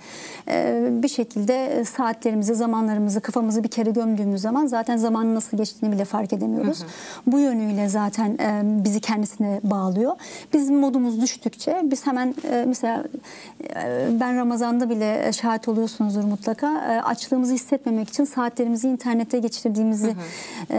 [0.47, 6.06] e, bir şekilde saatlerimizi, zamanlarımızı, kafamızı bir kere gömdüğümüz zaman zaten zamanın nasıl geçtiğini bile
[6.06, 6.80] fark edemiyoruz.
[6.80, 6.88] Hı hı.
[7.28, 10.15] Bu yönüyle zaten e, bizi kendisine bağlıyor.
[10.54, 13.03] Bizim modumuz düştükçe biz hemen e, mesela
[13.75, 16.67] e, ben Ramazan'da bile şahit oluyorsunuzdur mutlaka.
[16.67, 20.15] E, açlığımızı hissetmemek için saatlerimizi internette geçirdiğimizi
[20.69, 20.77] hı hı.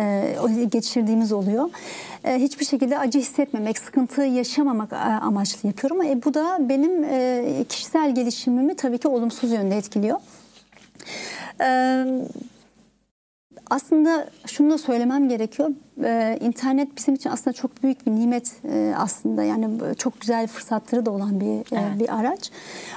[0.61, 1.71] E, geçirdiğimiz oluyor.
[2.25, 6.03] E, hiçbir şekilde acı hissetmemek, sıkıntı yaşamamak e, amaçlı yapıyorum.
[6.03, 10.19] E, bu da benim e, kişisel gelişimimi tabii ki olumsuz yönde etkiliyor.
[13.73, 15.71] E, aslında şunu da söylemem gerekiyor.
[16.05, 19.43] Ee, internet bizim için aslında çok büyük bir nimet e, aslında.
[19.43, 22.01] Yani çok güzel fırsatları da olan bir e, evet.
[22.01, 22.51] bir araç.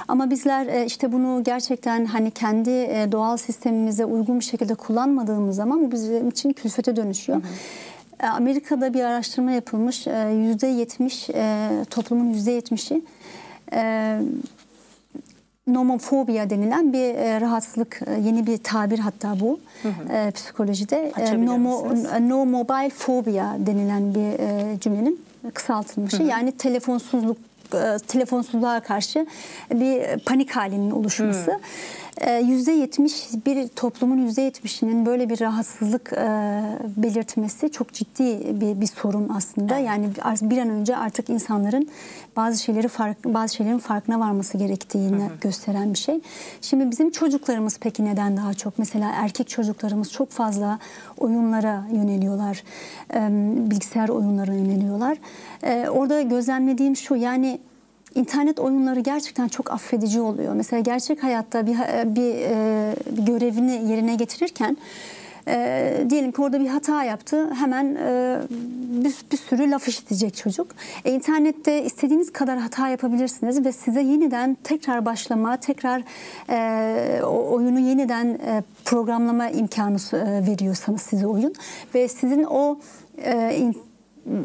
[0.08, 5.56] Ama bizler e, işte bunu gerçekten hani kendi e, doğal sistemimize uygun bir şekilde kullanmadığımız
[5.56, 7.38] zaman bu bizim için külfete dönüşüyor.
[7.38, 8.26] Hı hı.
[8.26, 10.06] E, Amerika'da bir araştırma yapılmış.
[10.32, 11.28] Yüzde yetmiş
[11.90, 13.02] toplumun yüzde yetmişi
[15.66, 20.12] nomofobia denilen bir e, rahatsızlık, e, yeni bir tabir hatta bu hı hı.
[20.12, 21.12] E, psikolojide.
[21.18, 21.84] E, nomo,
[22.20, 25.20] no mobile phobia denilen bir e, cümlenin
[25.54, 26.18] kısaltılmışı.
[26.18, 26.26] Hı hı.
[26.26, 27.36] Yani telefonsuzluk
[27.74, 29.26] e, telefonsuzluğa karşı
[29.74, 31.52] bir panik halinin oluşması.
[31.52, 31.60] Hmm.
[32.20, 36.62] %70 bir toplumun %70'inin böyle bir rahatsızlık e,
[36.96, 39.78] belirtmesi çok ciddi bir, bir sorun aslında.
[39.78, 39.86] Evet.
[39.86, 40.08] Yani
[40.42, 41.88] bir an önce artık insanların
[42.36, 45.40] bazı şeyleri fark, bazı şeylerin farkına varması gerektiğini hı hı.
[45.40, 46.20] gösteren bir şey.
[46.60, 48.78] Şimdi bizim çocuklarımız peki neden daha çok?
[48.78, 50.78] Mesela erkek çocuklarımız çok fazla
[51.18, 52.62] oyunlara yöneliyorlar.
[53.70, 55.18] Bilgisayar oyunlarına yöneliyorlar.
[55.88, 57.58] Orada gözlemlediğim şu yani
[58.16, 60.54] internet oyunları gerçekten çok affedici oluyor.
[60.54, 61.76] Mesela gerçek hayatta bir,
[62.16, 64.76] bir, e, bir görevini yerine getirirken
[65.48, 68.38] e, diyelim ki orada bir hata yaptı hemen e,
[69.04, 70.66] bir, bir sürü laf işitecek çocuk.
[71.04, 76.02] E, internette istediğiniz kadar hata yapabilirsiniz ve size yeniden tekrar başlama, tekrar
[76.50, 81.54] e, oyunu yeniden e, programlama imkanı e, veriyorsanız size oyun
[81.94, 82.78] ve sizin o
[83.24, 83.72] e,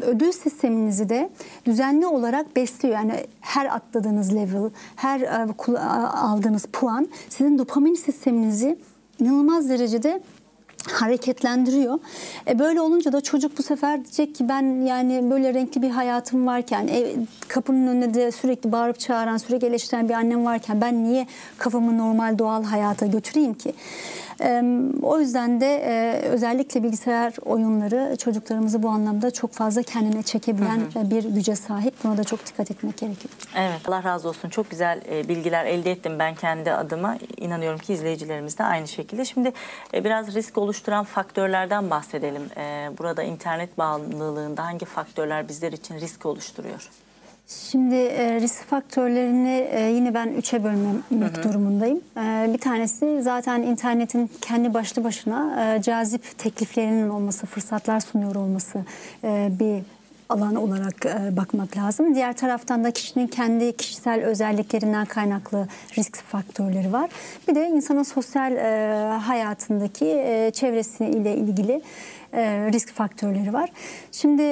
[0.02, 1.30] ödül sisteminizi de
[1.64, 2.94] düzenli olarak besliyor.
[2.94, 8.78] Yani her atladığınız level, her e, aldığınız puan sizin dopamin sisteminizi
[9.20, 10.22] inanılmaz derecede
[10.90, 11.98] hareketlendiriyor.
[12.48, 16.46] E böyle olunca da çocuk bu sefer diyecek ki ben yani böyle renkli bir hayatım
[16.46, 17.06] varken ev,
[17.48, 21.26] kapının önünde de sürekli bağırıp çağıran, sürekli eleştiren bir annem varken ben niye
[21.58, 23.74] kafamı normal doğal hayata götüreyim ki?
[25.02, 31.00] O yüzden de e, özellikle bilgisayar oyunları çocuklarımızı bu anlamda çok fazla kendine çekebilen hı
[31.00, 31.10] hı.
[31.10, 31.94] bir güce sahip.
[32.04, 33.34] Buna da çok dikkat etmek gerekiyor.
[33.56, 34.48] Evet Allah razı olsun.
[34.48, 37.18] Çok güzel e, bilgiler elde ettim ben kendi adıma.
[37.36, 39.24] İnanıyorum ki izleyicilerimiz de aynı şekilde.
[39.24, 39.52] Şimdi
[39.94, 42.42] e, biraz risk oluşturan faktörlerden bahsedelim.
[42.98, 46.90] Burada internet bağımlılığında hangi faktörler bizler için risk oluşturuyor?
[47.70, 51.42] Şimdi e, risk faktörlerini e, yine ben üçe bölmek hı hı.
[51.42, 52.00] durumundayım.
[52.16, 58.78] E, bir tanesi zaten internetin kendi başlı başına cazip tekliflerinin olması, fırsatlar sunuyor olması
[59.60, 59.82] bir
[60.28, 60.94] alan olarak
[61.36, 62.14] bakmak lazım.
[62.14, 67.10] Diğer taraftan da kişinin kendi kişisel özelliklerinden kaynaklı risk faktörleri var.
[67.48, 68.56] Bir de insanın sosyal
[69.18, 70.06] hayatındaki
[70.54, 71.82] çevresiyle ilgili
[72.72, 73.72] risk faktörleri var.
[74.12, 74.42] Şimdi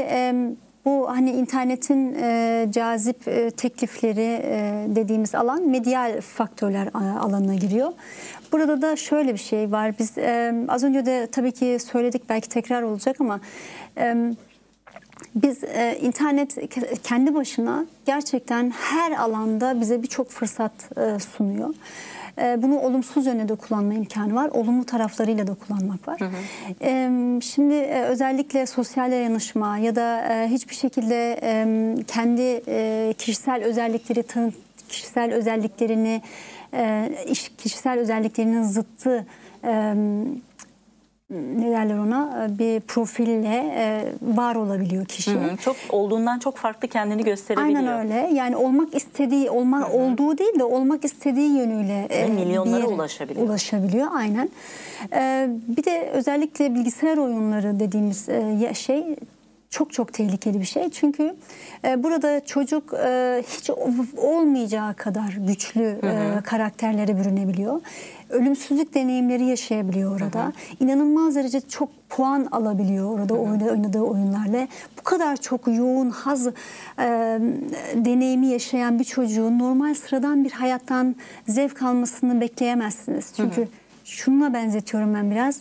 [0.84, 7.92] bu hani internetin e, cazip e, teklifleri e, dediğimiz alan medyal faktörler e, alanına giriyor.
[8.52, 9.98] Burada da şöyle bir şey var.
[9.98, 13.40] Biz e, az önce de tabii ki söyledik belki tekrar olacak ama
[13.98, 14.16] e,
[15.34, 16.58] biz e, internet
[17.02, 21.74] kendi başına gerçekten her alanda bize birçok fırsat e, sunuyor.
[22.40, 24.48] Ee, bunu olumsuz yönde de kullanma imkanı var.
[24.48, 26.20] Olumlu taraflarıyla da kullanmak var.
[26.20, 27.42] Hı hı.
[27.42, 31.40] Şimdi e, özellikle sosyal dayanışma ya da e, hiçbir şekilde
[32.06, 34.24] kendi e, kişisel özellikleri
[34.88, 36.22] kişisel özelliklerini
[37.58, 39.26] kişisel özelliklerinin zıttı
[41.30, 45.34] ne derler ona bir profille e, var olabiliyor kişi.
[45.34, 47.80] Hı hı, çok olduğundan çok farklı kendini gösterebiliyor.
[47.80, 48.30] Aynen öyle.
[48.34, 49.96] Yani olmak istediği, olma, hı hı.
[49.96, 53.46] olduğu değil de olmak istediği yönüyle e, milyonlara ulaşabiliyor.
[53.46, 54.50] Ulaşabiliyor aynen.
[55.12, 59.16] E, bir de özellikle bilgisayar oyunları dediğimiz e, şey
[59.70, 60.90] çok çok tehlikeli bir şey.
[60.90, 61.34] Çünkü
[61.84, 63.70] e, burada çocuk e, hiç
[64.16, 67.80] olmayacağı kadar güçlü e, karakterlere bürünebiliyor.
[68.30, 70.42] Ölümsüzlük deneyimleri yaşayabiliyor orada.
[70.42, 70.52] Hı hı.
[70.80, 73.70] İnanılmaz derece çok puan alabiliyor orada hı hı.
[73.70, 74.68] oynadığı oyunlarla.
[74.98, 76.52] Bu kadar çok yoğun haz e,
[77.94, 81.16] deneyimi yaşayan bir çocuğun normal sıradan bir hayattan
[81.48, 83.32] zevk almasını bekleyemezsiniz.
[83.36, 83.68] Çünkü hı hı.
[84.04, 85.60] şununla benzetiyorum ben biraz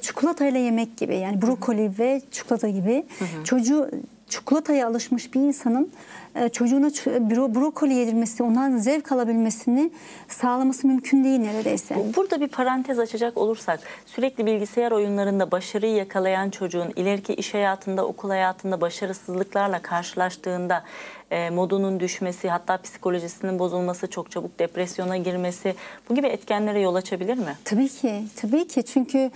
[0.00, 3.44] çikolatayla yemek gibi yani brokoli ve çikolata gibi hı hı.
[3.44, 3.90] çocuğu
[4.28, 5.92] çikolataya alışmış bir insanın
[6.34, 9.90] e, çocuğuna bro, brokoli yedirmesi, ondan zevk alabilmesini
[10.28, 11.96] sağlaması mümkün değil neredeyse.
[12.16, 18.28] Burada bir parantez açacak olursak sürekli bilgisayar oyunlarında başarıyı yakalayan çocuğun ileriki iş hayatında, okul
[18.28, 20.84] hayatında başarısızlıklarla karşılaştığında
[21.30, 25.74] e, modunun düşmesi, hatta psikolojisinin bozulması, çok çabuk depresyona girmesi
[26.10, 27.56] bu gibi etkenlere yol açabilir mi?
[27.64, 28.82] Tabii ki, tabii ki.
[28.82, 29.30] Çünkü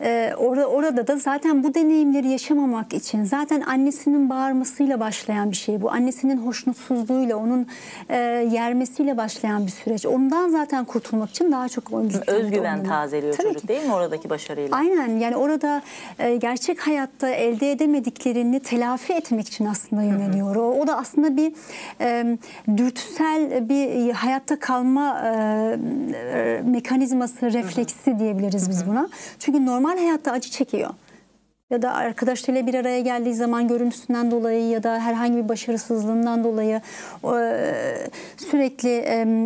[0.00, 5.82] e, orada orada da zaten bu deneyimleri yaşamamak için zaten annesinin bağırmasıyla başlayan bir şey
[5.82, 5.90] bu.
[5.90, 7.66] Annesinin hoşnutsuzluğuyla, onun
[8.08, 8.16] e,
[8.52, 10.06] yermesiyle başlayan bir süreç.
[10.06, 11.92] Ondan zaten kurtulmak için daha çok
[12.26, 13.68] özgüven tazeliyor tabii çocuk ki.
[13.68, 14.76] değil mi oradaki başarıyla?
[14.76, 15.18] Aynen.
[15.18, 15.82] Yani orada
[16.18, 20.56] e, gerçek hayatta elde edemediklerini telafi etmek için aslında yöneliyor.
[20.56, 20.62] Hı hı.
[20.62, 21.52] O, o da aslında bir
[22.00, 22.38] e,
[22.76, 29.08] dürtüsel bir hayatta kalma e, mekanizması, refleksi diyebiliriz biz buna.
[29.38, 30.90] Çünkü normal hayatta acı çekiyor
[31.72, 36.80] ya da arkadaşlarıyla bir araya geldiği zaman görüntüsünden dolayı ya da herhangi bir başarısızlığından dolayı
[38.36, 38.92] sürekli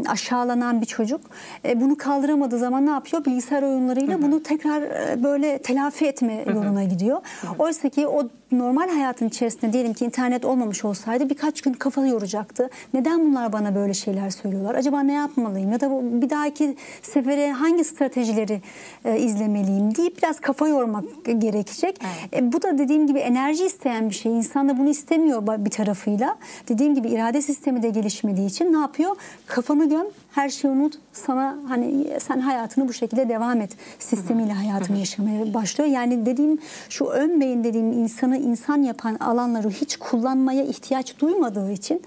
[0.09, 1.21] aşağılanan bir çocuk
[1.65, 3.25] e, bunu kaldıramadığı zaman ne yapıyor?
[3.25, 7.21] Bilgisayar oyunlarıyla bunu tekrar e, böyle telafi etme yoluna gidiyor.
[7.59, 12.71] Oysa ki o normal hayatın içerisinde diyelim ki internet olmamış olsaydı birkaç gün kafa yoracaktı.
[12.95, 14.75] Neden bunlar bana böyle şeyler söylüyorlar?
[14.75, 15.73] Acaba ne yapmalıyım?
[15.73, 15.91] Ya da
[16.23, 18.61] bir dahaki sefere hangi stratejileri
[19.05, 21.05] e, izlemeliyim deyip biraz kafa yormak
[21.39, 21.99] gerekecek.
[22.03, 22.15] Evet.
[22.33, 24.33] E, bu da dediğim gibi enerji isteyen bir şey.
[24.33, 26.37] İnsan da bunu istemiyor bir tarafıyla.
[26.68, 29.16] Dediğim gibi irade sistemi de gelişmediği için ne yapıyor?
[29.46, 30.94] Kafanı göm, her şeyi unut.
[31.12, 35.90] Sana hani sen hayatını bu şekilde devam et sistemiyle hayatını yaşamaya başlıyor.
[35.90, 42.03] Yani dediğim şu ön beyin dediğim insanı insan yapan alanları hiç kullanmaya ihtiyaç duymadığı için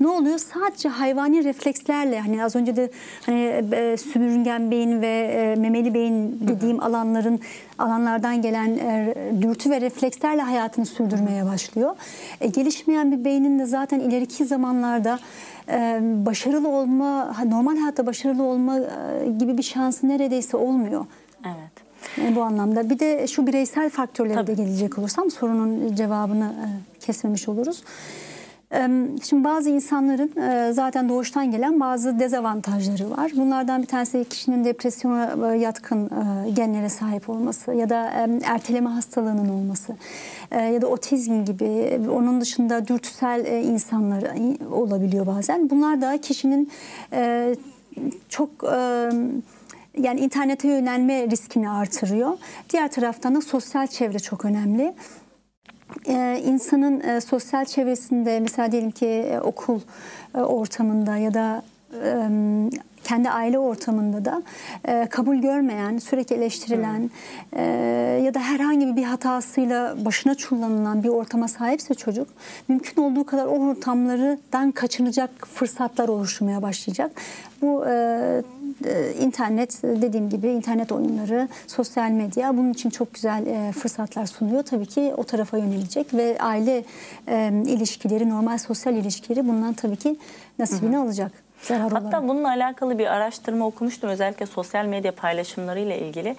[0.00, 0.38] ne oluyor?
[0.38, 2.90] Sadece hayvani reflekslerle hani az önce de
[3.26, 3.40] hani
[3.72, 7.40] e, sürüngen beyin ve e, memeli beyin dediğim alanların
[7.78, 11.96] alanlardan gelen e, dürtü ve reflekslerle hayatını sürdürmeye başlıyor.
[12.40, 15.18] E, gelişmeyen bir beynin de zaten ileriki zamanlarda
[16.26, 18.78] başarılı olma, normal hayatta başarılı olma
[19.38, 21.06] gibi bir şansı neredeyse olmuyor.
[21.46, 21.84] Evet.
[22.16, 24.46] Yani bu anlamda bir de şu bireysel faktörlere Tabii.
[24.46, 26.54] de gelecek olursam sorunun cevabını
[27.00, 27.82] kesmemiş oluruz.
[29.22, 30.30] Şimdi bazı insanların
[30.72, 33.32] zaten doğuştan gelen bazı dezavantajları var.
[33.36, 36.10] Bunlardan bir tanesi kişinin depresyona yatkın
[36.54, 39.96] genlere sahip olması ya da erteleme hastalığının olması
[40.50, 44.24] ya da otizm gibi onun dışında dürtüsel insanlar
[44.72, 45.70] olabiliyor bazen.
[45.70, 46.70] Bunlar da kişinin
[48.28, 48.50] çok
[49.98, 52.38] yani internete yönelme riskini artırıyor.
[52.70, 54.94] Diğer taraftan da sosyal çevre çok önemli
[56.06, 59.80] e, insanın e, sosyal çevresinde mesela diyelim ki e, okul
[60.34, 61.62] e, ortamında ya da
[62.04, 62.28] e,
[63.04, 64.42] kendi aile ortamında da
[64.88, 67.10] e, kabul görmeyen, sürekli eleştirilen
[67.52, 67.62] e,
[68.24, 72.28] ya da herhangi bir hatasıyla başına çullanılan bir ortama sahipse çocuk
[72.68, 77.10] mümkün olduğu kadar o ortamlardan kaçınacak fırsatlar oluşmaya başlayacak.
[77.62, 78.42] Bu e,
[79.20, 84.62] internet dediğim gibi internet oyunları, sosyal medya bunun için çok güzel e, fırsatlar sunuyor.
[84.62, 86.84] Tabii ki o tarafa yönelecek ve aile
[87.28, 90.16] e, ilişkileri, normal sosyal ilişkileri bundan tabii ki
[90.58, 91.04] nasibini hı hı.
[91.04, 91.44] alacak.
[91.62, 92.28] Zarar Hatta olarak.
[92.28, 94.10] bununla alakalı bir araştırma okumuştum.
[94.10, 96.36] Özellikle sosyal medya paylaşımlarıyla ilgili.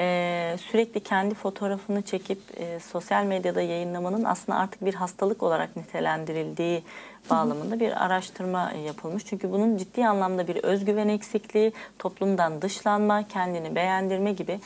[0.00, 6.82] Ee, sürekli kendi fotoğrafını çekip e, sosyal medyada yayınlamanın aslında artık bir hastalık olarak nitelendirildiği
[7.30, 9.24] bağlamında bir araştırma yapılmış.
[9.24, 14.60] Çünkü bunun ciddi anlamda bir özgüven eksikliği, toplumdan dışlanma, kendini beğendirme gibi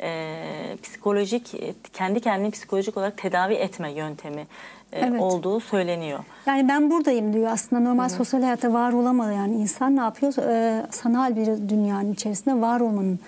[0.00, 0.36] e,
[0.82, 1.54] psikolojik,
[1.92, 4.46] kendi kendini psikolojik olarak tedavi etme yöntemi
[4.92, 5.20] e, evet.
[5.20, 6.18] olduğu söyleniyor.
[6.46, 8.16] Yani ben buradayım diyor aslında normal Hı-hı.
[8.16, 10.32] sosyal hayatta var olamayan insan ne yapıyor?
[10.38, 13.18] Ee, sanal bir dünyanın içerisinde var olmanın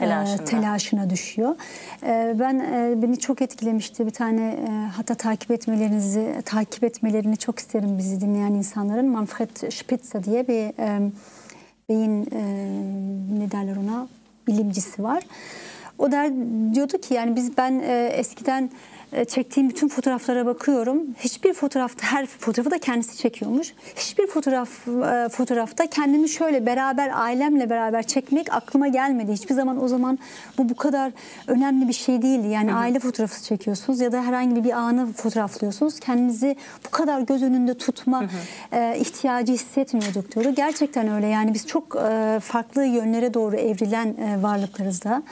[0.00, 1.56] e, telaşına düşüyor.
[2.02, 7.58] Ee, ben e, beni çok etkilemişti bir tane e, hatta takip etmelerinizi takip etmelerini çok
[7.58, 11.10] isterim bizi dinleyen insanların Manfred Spitzer diye bir e,
[11.88, 12.42] beyin e,
[13.38, 14.08] ne derler ona
[14.46, 15.22] bilimcisi var.
[15.98, 16.32] O der
[16.74, 18.70] diyordu ki yani biz ben e, eskiden
[19.28, 21.02] çektiğim bütün fotoğraflara bakıyorum.
[21.18, 23.74] Hiçbir fotoğrafta her fotoğrafı da kendisi çekiyormuş.
[23.96, 29.32] Hiçbir fotoğraf e, fotoğrafta kendimi şöyle beraber ailemle beraber çekmek aklıma gelmedi.
[29.32, 30.18] Hiçbir zaman o zaman
[30.58, 31.12] bu bu kadar
[31.46, 32.48] önemli bir şey değildi.
[32.48, 36.00] Yani aile fotoğrafı çekiyorsunuz ya da herhangi bir anı fotoğraflıyorsunuz.
[36.00, 36.56] Kendinizi
[36.86, 38.24] bu kadar göz önünde tutma
[38.72, 40.54] e, ihtiyacı hissetmiyorduk diyor.
[40.54, 41.26] Gerçekten öyle.
[41.26, 45.22] Yani biz çok e, farklı yönlere doğru evrilen e, varlıklarız da.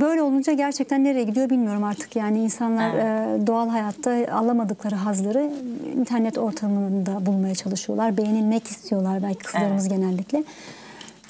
[0.00, 2.16] Böyle olunca gerçekten nereye gidiyor bilmiyorum artık.
[2.16, 5.52] Yani insanlar e, doğal hayatta alamadıkları hazları
[5.96, 8.16] internet ortamında bulmaya çalışıyorlar.
[8.16, 10.44] Beğenilmek istiyorlar belki kızlarımız genellikle.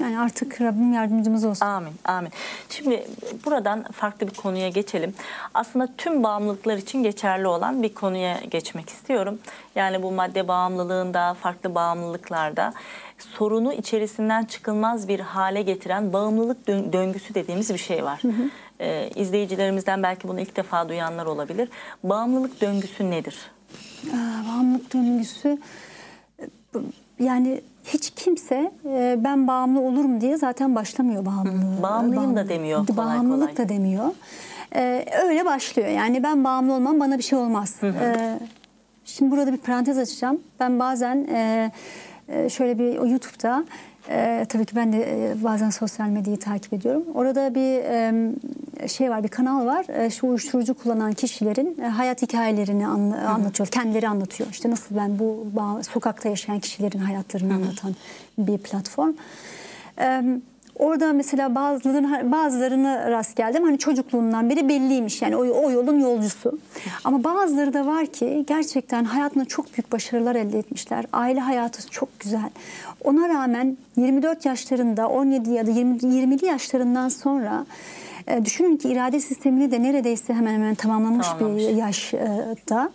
[0.01, 1.67] Yani artık Rabbim yardımcımız olsun.
[1.67, 2.31] Amin, amin.
[2.71, 3.07] Şimdi
[3.45, 5.15] buradan farklı bir konuya geçelim.
[5.55, 9.39] Aslında tüm bağımlılıklar için geçerli olan bir konuya geçmek istiyorum.
[9.75, 12.73] Yani bu madde bağımlılığında, farklı bağımlılıklarda
[13.19, 18.21] sorunu içerisinden çıkılmaz bir hale getiren bağımlılık dön- döngüsü dediğimiz bir şey var.
[18.81, 21.69] Ee, izleyicilerimizden belki bunu ilk defa duyanlar olabilir.
[22.05, 23.37] Bağımlılık döngüsü nedir?
[24.09, 25.59] Aa, Bağımlılık döngüsü
[26.41, 26.45] e,
[27.19, 31.83] yani hiç kimse e, ben bağımlı olurum diye zaten başlamıyor bağımlılığı.
[31.83, 33.57] Bağımlıyım da demiyor kolay Bağımlılık kolay.
[33.57, 34.09] da demiyor.
[34.75, 35.89] E, öyle başlıyor.
[35.89, 37.77] Yani ben bağımlı olmam bana bir şey olmaz.
[37.83, 38.39] E,
[39.05, 40.41] şimdi burada bir parantez açacağım.
[40.61, 41.71] Ben bazen e,
[42.29, 43.65] e, şöyle bir o YouTube'da
[44.09, 47.05] e, tabii ki ben de e, bazen sosyal medyayı takip ediyorum.
[47.15, 49.87] Orada bir e, şey var, bir kanal var.
[49.89, 53.67] E, şu uyuşturucu kullanan kişilerin e, hayat hikayelerini anla- anlatıyor.
[53.69, 54.49] Kendileri anlatıyor.
[54.51, 55.47] İşte nasıl ben bu
[55.93, 57.95] sokakta yaşayan kişilerin hayatlarını anlatan
[58.39, 59.13] bir platform.
[60.01, 60.23] E,
[60.79, 63.65] Orada mesela bazılarına, bazılarına rast geldim.
[63.65, 66.59] Hani çocukluğundan beri belliymiş yani o, o yolun yolcusu.
[67.05, 71.05] Ama bazıları da var ki gerçekten hayatında çok büyük başarılar elde etmişler.
[71.13, 72.51] Aile hayatı çok güzel.
[73.05, 77.67] Ona rağmen 24 yaşlarında 17 ya da 20, 20'li yaşlarından sonra
[78.27, 81.63] e, düşünün ki irade sistemini de neredeyse hemen hemen tamamlamış, Tamamlamış.
[81.63, 82.91] bir yaşta.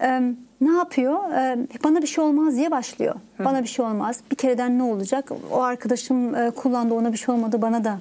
[0.00, 0.20] E,
[0.62, 1.32] ne yapıyor?
[1.32, 3.14] E, bana bir şey olmaz diye başlıyor.
[3.38, 4.20] Bana bir şey olmaz.
[4.30, 5.30] Bir kereden ne olacak?
[5.52, 7.98] O arkadaşım e, kullandı ona bir şey olmadı bana da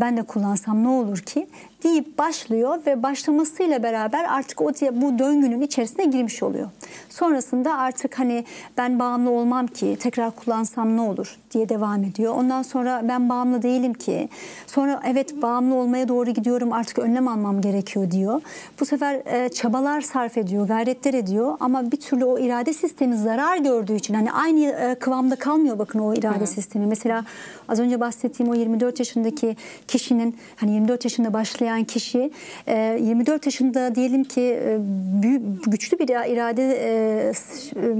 [0.00, 1.46] ben de kullansam ne olur ki
[1.84, 6.68] deyip başlıyor ve başlamasıyla beraber artık o bu döngünün içerisine girmiş oluyor.
[7.08, 8.44] Sonrasında artık hani
[8.76, 12.34] ben bağımlı olmam ki tekrar kullansam ne olur diye devam ediyor.
[12.34, 14.28] Ondan sonra ben bağımlı değilim ki.
[14.66, 18.40] Sonra evet bağımlı olmaya doğru gidiyorum artık önlem almam gerekiyor diyor.
[18.80, 23.56] Bu sefer e, çabalar sarf ediyor, gayretler ediyor ama bir türlü o irade sistemi zarar
[23.56, 26.86] gördüğü için hani aynı e, kıvamda kalmıyor bakın o irade sistemi.
[26.86, 27.24] Mesela
[27.68, 29.56] az önce bahsettiğim o 24 yaşındaki
[29.88, 32.30] kişinin hani 24 yaşında başlayan kişi
[32.66, 34.78] e, 24 yaşında diyelim ki e,
[35.22, 37.32] büyük, güçlü bir irade e,
[37.76, 37.94] e,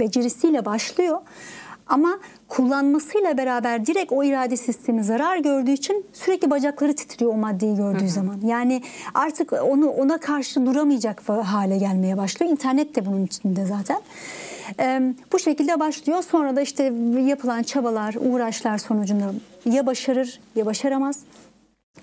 [0.00, 1.18] becerisiyle başlıyor.
[1.86, 2.18] Ama
[2.52, 8.08] kullanmasıyla beraber direkt o irade sistemi zarar gördüğü için sürekli bacakları titriyor o maddeyi gördüğü
[8.08, 8.40] zaman.
[8.44, 8.82] Yani
[9.14, 12.52] artık onu ona karşı duramayacak hale gelmeye başlıyor.
[12.52, 14.00] İnternet de bunun içinde zaten.
[14.80, 16.22] Ee, bu şekilde başlıyor.
[16.22, 16.92] Sonra da işte
[17.26, 19.32] yapılan çabalar, uğraşlar sonucunda
[19.64, 21.18] ya başarır ya başaramaz.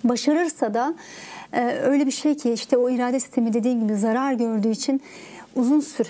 [0.04, 0.96] Başarırsa da
[1.54, 5.02] e, öyle bir şey ki işte o irade sistemi dediğim gibi zarar gördüğü için
[5.56, 6.10] uzun süre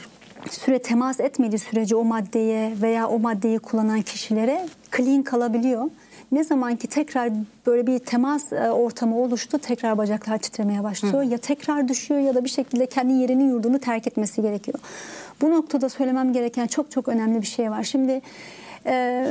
[0.53, 5.85] süre temas etmediği sürece o maddeye veya o maddeyi kullanan kişilere clean kalabiliyor.
[6.31, 7.31] Ne zaman ki tekrar
[7.65, 11.23] böyle bir temas e, ortamı oluştu tekrar bacaklar titremeye başlıyor.
[11.23, 14.79] Ya tekrar düşüyor ya da bir şekilde kendi yerini yurdunu terk etmesi gerekiyor.
[15.41, 17.83] Bu noktada söylemem gereken çok çok önemli bir şey var.
[17.83, 18.21] Şimdi
[18.85, 19.25] e,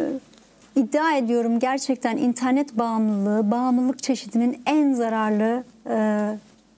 [0.76, 6.28] iddia ediyorum gerçekten internet bağımlılığı bağımlılık çeşidinin en zararlı e,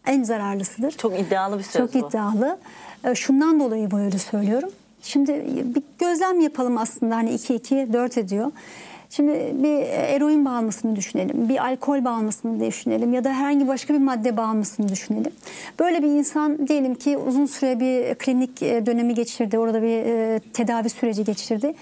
[0.06, 0.90] en zararlısıdır.
[0.90, 2.08] Çok iddialı bir söz Çok bu.
[2.08, 2.58] iddialı.
[3.04, 4.70] E, Şundan dolayı böyle söylüyorum.
[5.02, 5.44] Şimdi
[5.74, 8.52] bir gözlem yapalım aslında hani 2 2 4 ediyor.
[9.10, 9.32] Şimdi
[9.62, 14.88] bir eroin bağımlısını düşünelim, bir alkol bağımlısını düşünelim ya da herhangi başka bir madde bağımlısını
[14.88, 15.32] düşünelim.
[15.78, 20.40] Böyle bir insan diyelim ki uzun süre bir klinik e, dönemi geçirdi, orada bir e,
[20.52, 21.74] tedavi süreci geçirdi.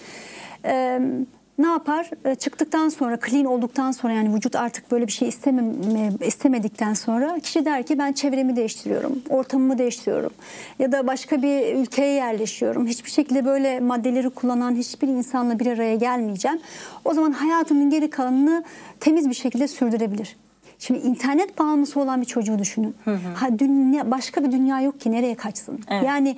[1.59, 2.11] Ne yapar?
[2.25, 5.75] E, Çıktıktan sonra, clean olduktan sonra yani vücut artık böyle bir şey istemem,
[6.21, 10.31] istemedikten sonra kişi der ki ben çevremi değiştiriyorum, ortamımı değiştiriyorum
[10.79, 12.87] ya da başka bir ülkeye yerleşiyorum.
[12.87, 16.61] Hiçbir şekilde böyle maddeleri kullanan hiçbir insanla bir araya gelmeyeceğim.
[17.05, 18.65] O zaman hayatının geri kalanını
[19.01, 20.37] temiz bir şekilde sürdürebilir.
[20.79, 22.95] Şimdi internet bağımlısı olan bir çocuğu düşünün.
[23.35, 25.81] Ha, dünya, başka bir dünya yok ki nereye kaçsın?
[25.91, 26.05] Evet.
[26.07, 26.37] Yani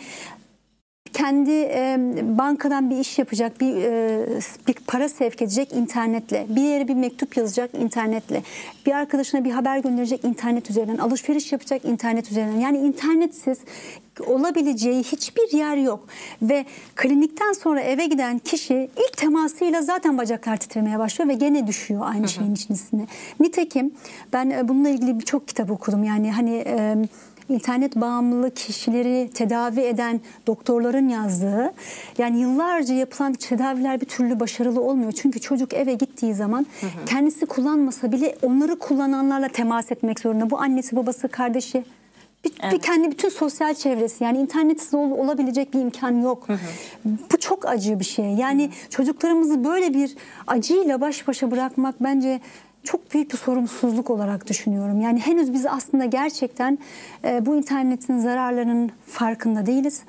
[1.13, 1.99] kendi e,
[2.39, 4.27] bankadan bir iş yapacak, bir, e,
[4.69, 8.43] bir para sevk edecek internetle, bir yere bir mektup yazacak internetle,
[8.87, 12.61] bir arkadaşına bir haber gönderecek internet üzerinden, alışveriş yapacak internet üzerinden.
[12.61, 13.59] Yani internetsiz
[14.27, 16.07] olabileceği hiçbir yer yok
[16.43, 16.65] ve
[16.97, 22.29] klinikten sonra eve giden kişi ilk temasıyla zaten bacaklar titremeye başlıyor ve gene düşüyor aynı
[22.29, 23.07] şeyin içerisine.
[23.41, 23.95] Nitekim
[24.33, 26.05] ben bununla ilgili birçok kitap okudum.
[26.05, 26.97] Yani hani e,
[27.51, 31.73] internet bağımlılığı kişileri tedavi eden doktorların yazdığı
[32.19, 35.13] yani yıllarca yapılan tedaviler bir türlü başarılı olmuyor.
[35.13, 36.67] Çünkü çocuk eve gittiği zaman
[37.07, 40.51] kendisi kullanmasa bile onları kullananlarla temas etmek zorunda.
[40.51, 41.85] Bu annesi, babası, kardeşi
[42.45, 46.47] bir, bir kendi bütün sosyal çevresi yani internetsiz ol- olabilecek bir imkan yok.
[47.05, 48.25] Bu çok acı bir şey.
[48.25, 52.41] Yani çocuklarımızı böyle bir acıyla baş başa bırakmak bence
[52.85, 55.01] çok büyük bir sorumsuzluk olarak düşünüyorum.
[55.01, 56.79] Yani henüz biz aslında gerçekten
[57.25, 60.03] e, bu internetin zararlarının farkında değiliz.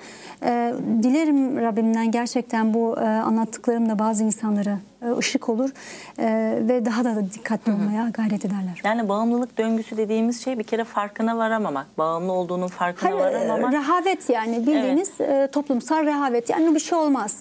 [0.43, 5.70] E, dilerim Rabbimden gerçekten bu e, anlattıklarım da bazı insanlara e, ışık olur
[6.20, 8.82] e, ve daha da dikkatli olmaya gayret ederler.
[8.84, 11.97] Yani bağımlılık döngüsü dediğimiz şey bir kere farkına varamamak.
[11.97, 13.74] Bağımlı olduğunun farkına Hayır, varamamak.
[13.74, 16.49] e, rehavet yani bildiğiniz e, toplumsal rehavet.
[16.49, 17.38] Yani bir şey olmaz.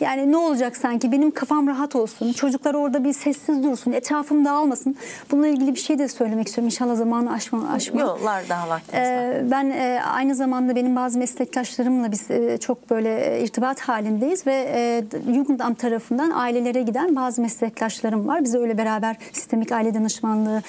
[0.00, 2.32] Yani ne olacak sanki benim kafam rahat olsun.
[2.32, 3.92] Çocuklar orada bir sessiz dursun.
[3.92, 4.96] Etrafım dağılmasın.
[5.30, 6.66] Bununla ilgili bir şey de söylemek istiyorum.
[6.66, 7.68] İnşallah zamanı aşma.
[7.72, 8.00] aşma.
[8.00, 9.12] Yollar daha vaktimiz var.
[9.14, 14.46] Ee, ben e, aynı zamanda benim bazı meslektaşlarımla biz e, çok böyle e, irtibat halindeyiz
[14.46, 18.44] ve e, Jugendamt tarafından ailelere giden bazı meslektaşlarım var.
[18.44, 20.62] Biz öyle beraber sistemik aile danışmanlığı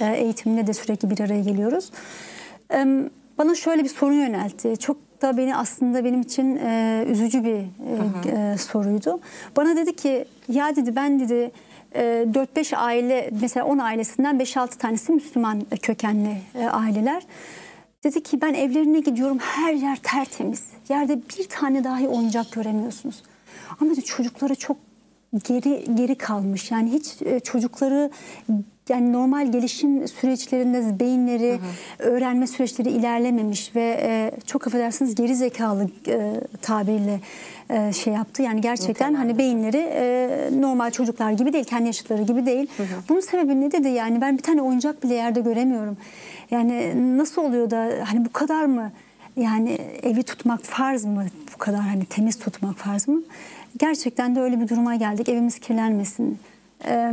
[0.00, 1.90] e, eğitiminde de sürekli bir araya geliyoruz.
[3.38, 4.76] Bana şöyle bir soru yöneltti.
[4.76, 9.20] Çok da beni aslında benim için e, üzücü bir e, e, soruydu.
[9.56, 11.50] Bana dedi ki ya dedi ben dedi
[11.94, 16.36] e, 4-5 aile mesela 10 ailesinden 5-6 tanesi Müslüman kökenli
[16.72, 17.22] aileler.
[18.04, 20.62] Dedi ki ben evlerine gidiyorum her yer tertemiz.
[20.88, 23.22] Yerde bir tane dahi oyuncak göremiyorsunuz.
[23.80, 24.76] Ama dedi, çocukları çok
[25.48, 26.70] geri geri kalmış.
[26.70, 28.10] Yani hiç e, çocukları
[28.88, 31.58] yani normal gelişim süreçlerinde beyinleri,
[31.98, 37.20] öğrenme süreçleri ilerlememiş ve e, çok affedersiniz geri zekalı e, tabirle
[37.70, 38.42] e, şey yaptı.
[38.42, 42.70] Yani gerçekten hani beyinleri e, normal çocuklar gibi değil, kendi yaşıtları gibi değil.
[43.08, 43.88] Bunun sebebi ne dedi?
[43.88, 45.96] Yani ben bir tane oyuncak bile yerde göremiyorum.
[46.50, 48.92] Yani nasıl oluyor da hani bu kadar mı?
[49.36, 51.24] Yani evi tutmak farz mı?
[51.62, 53.22] Kadar hani temiz tutmak farz mı?
[53.78, 55.28] Gerçekten de öyle bir duruma geldik.
[55.28, 56.38] Evimiz kirlenmesin.
[56.84, 57.12] Eee,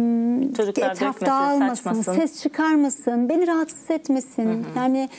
[0.58, 2.14] Çocuklar etraf dağılmasın, saçmasın.
[2.14, 4.66] ses çıkarmasın, beni rahatsız etmesin.
[4.78, 5.10] Yani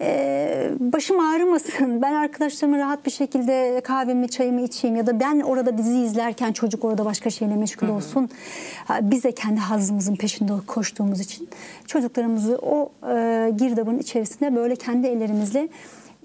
[0.00, 2.02] eee, başım ağrımasın.
[2.02, 6.84] Ben arkadaşlarımla rahat bir şekilde kahvemi, çayımı içeyim ya da ben orada dizi izlerken çocuk
[6.84, 8.28] orada başka şeyle meşgul olsun.
[8.86, 11.48] Ha, Biz de kendi hazımızın peşinde koştuğumuz için
[11.86, 15.68] çocuklarımızı o eee girdabın içerisine böyle kendi ellerimizle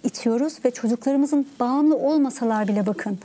[0.03, 3.19] itiyoruz ve çocuklarımızın bağımlı olmasalar bile bakın.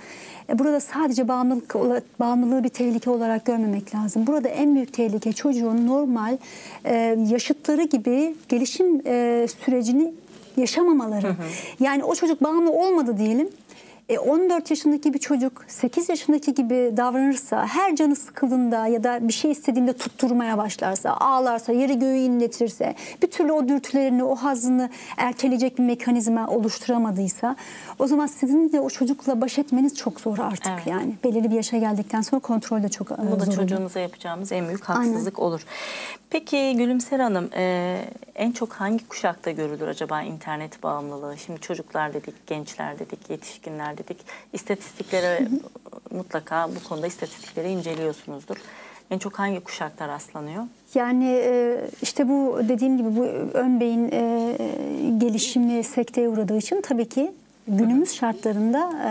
[0.50, 1.74] e, Burada sadece bağımlılık
[2.20, 4.26] bağımlılığı bir tehlike olarak görmemek lazım.
[4.26, 6.36] Burada en büyük tehlike çocuğun normal
[6.84, 6.94] e,
[7.30, 10.12] yaşıtları gibi gelişim e, sürecini
[10.56, 11.36] yaşamamaları.
[11.80, 13.48] Yani o çocuk bağımlı olmadı diyelim.
[14.08, 19.32] E, 14 yaşındaki bir çocuk 8 yaşındaki gibi davranırsa, her canı sıkıldığında ya da bir
[19.32, 25.78] şey istediğinde tutturmaya başlarsa, ağlarsa, yeri göğü inletirse, bir türlü o dürtülerini, o hazını erteleyecek
[25.78, 27.56] bir mekanizma oluşturamadıysa,
[27.98, 30.86] o zaman sizin de o çocukla baş etmeniz çok zor artık Evet.
[30.86, 31.14] yani.
[31.24, 34.68] Belirli bir yaşa geldikten sonra kontrol de çok e, Bu da zor çocuğunuza yapacağımız en
[34.68, 35.60] büyük haksızlık olur.
[36.30, 38.04] Peki Gülümser Hanım e,
[38.34, 41.38] en çok hangi kuşakta görülür acaba internet bağımlılığı?
[41.38, 44.16] Şimdi çocuklar dedik, gençler dedik, yetişkinler dedik.
[44.52, 45.48] İstatistiklere
[46.10, 48.56] mutlaka bu konuda istatistikleri inceliyorsunuzdur.
[49.10, 50.64] En çok hangi kuşakta rastlanıyor?
[50.94, 53.24] Yani e, işte bu dediğim gibi bu
[53.54, 54.56] ön beyin e,
[55.18, 57.32] gelişimi sekteye uğradığı için tabii ki
[57.68, 59.10] günümüz şartlarında e,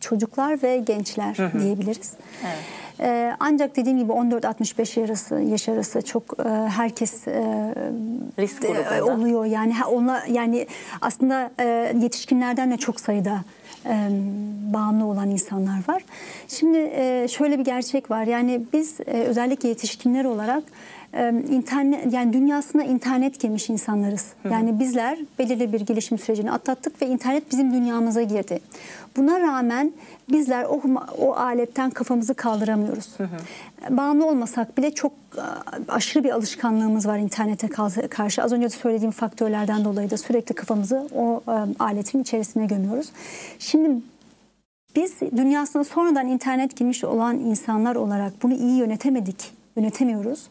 [0.00, 2.12] çocuklar ve gençler diyebiliriz.
[2.44, 2.83] Evet.
[3.00, 7.74] E, ancak dediğim gibi 14-65 arası yaş arası çok e, herkes e,
[8.38, 9.44] Risk e, oluyor.
[9.44, 10.66] Yani ha, ona yani
[11.00, 13.40] aslında e, yetişkinlerden de çok sayıda
[13.86, 14.08] e,
[14.72, 16.04] bağımlı olan insanlar var.
[16.48, 18.24] Şimdi e, şöyle bir gerçek var.
[18.24, 20.62] Yani biz e, özellikle yetişkinler olarak
[21.50, 24.26] internet yani dünyasına internet girmiş insanlarız.
[24.50, 28.60] Yani bizler belirli bir gelişim sürecini atlattık ve internet bizim dünyamıza girdi.
[29.16, 29.92] Buna rağmen
[30.32, 30.80] bizler o
[31.18, 33.08] o aletten kafamızı kaldıramıyoruz.
[33.90, 35.12] Bağımlı olmasak bile çok
[35.88, 37.68] aşırı bir alışkanlığımız var internete
[38.08, 38.42] karşı.
[38.42, 41.42] Az önce de söylediğim faktörlerden dolayı da sürekli kafamızı o
[41.78, 43.12] aletin içerisine gömüyoruz.
[43.58, 44.02] Şimdi
[44.96, 50.42] biz dünyasına sonradan internet girmiş olan insanlar olarak bunu iyi yönetemedik, yönetemiyoruz.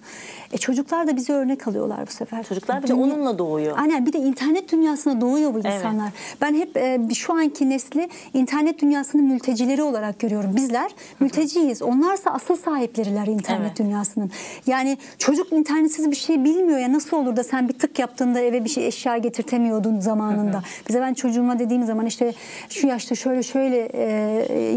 [0.51, 2.43] E çocuklar da bize örnek alıyorlar bu sefer.
[2.43, 3.77] Çocuklar bir de onunla doğuyor.
[3.79, 5.75] Aynen bir de internet dünyasına doğuyor bu Evet.
[5.75, 6.09] insanlar.
[6.41, 10.55] Ben hep e, şu anki nesli internet dünyasının mültecileri olarak görüyorum.
[10.55, 11.81] Bizler mülteciyiz.
[11.81, 13.77] Onlarsa asıl sahipleriler internet Evet.
[13.79, 14.31] dünyasının.
[14.67, 18.63] Yani çocuk internetsiz bir şey bilmiyor ya nasıl olur da sen bir tık yaptığında eve
[18.65, 20.61] bir şey eşya getirtemiyordun zamanında.
[20.89, 22.33] Bize ben çocuğuma dediğim zaman işte
[22.69, 24.03] şu yaşta şöyle şöyle e,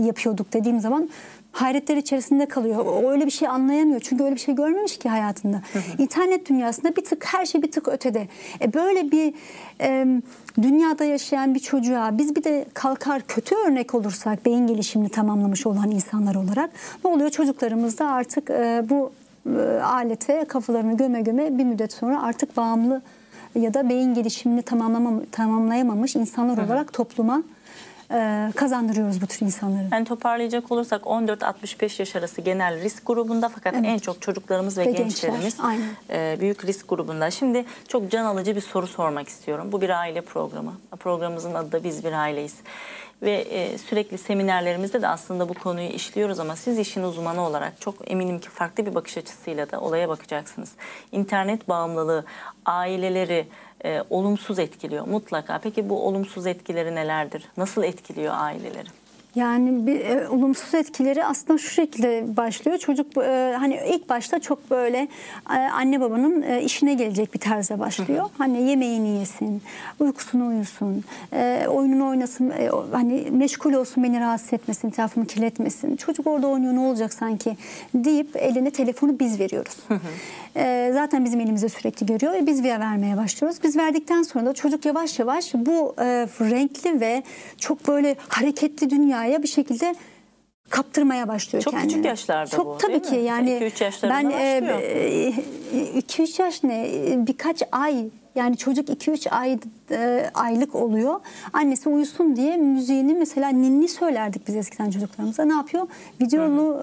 [0.07, 1.09] yapıyorduk dediğim zaman
[1.57, 2.87] hayretler içerisinde kalıyor.
[2.87, 4.01] O öyle bir şey anlayamıyor.
[4.01, 5.63] Çünkü öyle bir şey görmemiş ki hayatında.
[5.99, 8.29] İnternet dünyasında bir tık her şey bir tık ötede.
[8.61, 9.35] E böyle bir
[9.81, 10.07] e,
[10.63, 15.91] dünyada yaşayan bir çocuğa biz bir de kalkar kötü örnek olursak beyin gelişimini tamamlamış olan
[15.91, 16.71] insanlar olarak
[17.05, 17.31] ne oluyor?
[17.31, 19.13] Çocuklarımız da artık e, bu
[19.47, 23.03] e, alete kafalarını göme göme bir müddet sonra artık bağımlı
[23.55, 27.43] ya da beyin gelişimini tamamlamam, tamamlayamamış insanlar olarak topluma
[28.11, 29.89] e, kazandırıyoruz bu tür insanları.
[29.93, 33.85] Yani toparlayacak olursak 14-65 yaş arası genel risk grubunda fakat Evet.
[33.87, 35.57] en çok çocuklarımız ve, Ve gençler, gençlerimiz
[36.11, 37.31] e, büyük risk grubunda.
[37.31, 39.73] Şimdi çok can alıcı bir soru sormak istiyorum.
[39.73, 40.73] Bu bir aile programı.
[41.01, 42.55] Programımızın adı da Biz Bir Aileyiz.
[43.23, 48.11] Ve e, sürekli seminerlerimizde de aslında bu konuyu işliyoruz ama siz işin uzmanı olarak çok
[48.11, 50.73] eminim ki farklı bir bakış açısıyla da olaya bakacaksınız.
[51.13, 52.25] İnternet bağımlılığı
[52.67, 53.49] aileleri
[53.85, 55.59] e, olumsuz etkiliyor mutlaka.
[55.59, 57.45] Peki bu olumsuz etkileri nelerdir?
[57.57, 58.89] Nasıl etkiliyor aileleri?
[59.37, 62.79] Yani bir e, olumsuz etkileri aslında şu şekilde başlıyor.
[62.79, 65.09] Çocuk e, hani ilk başta çok böyle
[65.51, 68.25] e, anne babanın e, işine gelecek bir tarzda başlıyor.
[68.39, 69.63] Hani yemeğini yesin,
[70.01, 75.97] uykusunu uyusun, e, oyununu oynasın, e, hani meşgul olsun beni rahatsız etmesin, etrafımı kirletmesin.
[75.97, 77.57] Çocuk orada oynuyor ne olacak sanki
[77.95, 79.77] deyip eline telefonu biz veriyoruz.
[80.57, 83.59] E, zaten bizim elimizde sürekli görüyor ve biz ver- vermeye başlıyoruz.
[83.63, 86.05] Biz verdikten sonra da çocuk yavaş yavaş bu e,
[86.41, 87.23] renkli ve
[87.59, 88.91] çok böyle hareketli
[89.27, 89.95] dünyaya bir şekilde
[90.71, 91.89] kaptırmaya başlıyor Çok kendini.
[91.91, 93.23] küçük yaşlarda çok, bu, Tabii ki mi?
[93.23, 95.33] yani 2-3 yaşlarında ben e, başlıyor.
[95.97, 98.05] 2-3 yaş ne E, birkaç ay
[98.37, 99.59] yani çocuk 2-3 ay
[99.91, 101.21] e, aylık oluyor.
[101.53, 105.45] Annesi uyusun diye müziğini mesela ninni söylerdik biz eskiden çocuklarımıza.
[105.45, 105.87] Ne yapıyor?
[106.21, 106.81] Videolu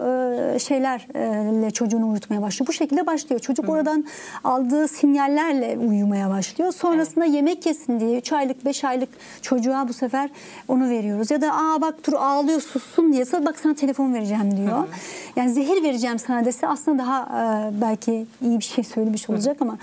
[0.55, 2.67] e, şeylerle çocuğunu uyutmaya başlıyor.
[2.67, 3.41] Bu şekilde başlıyor.
[3.41, 4.05] Çocuk oradan
[4.43, 6.71] aldığı sinyallerle uyumaya başlıyor.
[6.71, 9.09] Sonrasında yemek yesin diye 3 aylık 5 aylık
[9.41, 10.29] çocuğa bu sefer
[10.67, 11.31] onu veriyoruz.
[11.31, 14.87] Ya da aa bak dur ağlıyor sussun diye bak sana telefon vereceğim diyor.
[15.35, 19.77] Yani zehir vereceğim sana dese aslında daha e, belki iyi bir şey söylemiş olacak ama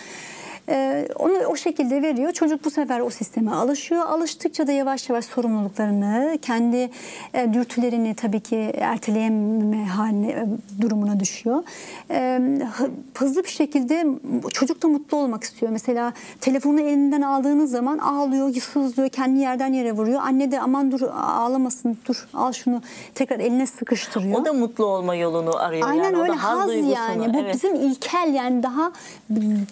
[0.70, 2.32] ee, onu o şekilde veriyor.
[2.32, 4.06] Çocuk bu sefer o sisteme alışıyor.
[4.06, 6.90] Alıştıkça da yavaş yavaş sorumluluklarını, kendi
[7.34, 10.46] e, dürtülerini tabii ki erteleyememe haline e,
[10.80, 11.62] durumuna düşüyor.
[12.10, 12.40] Ee,
[12.76, 14.06] hı- hızlı bir şekilde
[14.52, 15.72] çocuk da mutlu olmak istiyor.
[15.72, 20.20] Mesela telefonu elinden aldığınız zaman ağlıyor, sızlıyor, kendi yerden yere vuruyor.
[20.24, 22.82] Anne de aman dur ağlamasın, dur al şunu
[23.14, 24.40] tekrar eline sıkıştırıyor.
[24.40, 25.88] O da mutlu olma yolunu arıyor.
[25.88, 26.16] Aynen yani.
[26.16, 27.34] o öyle da haz, haz yani.
[27.34, 27.54] Bu evet.
[27.54, 28.92] bizim ilkel yani daha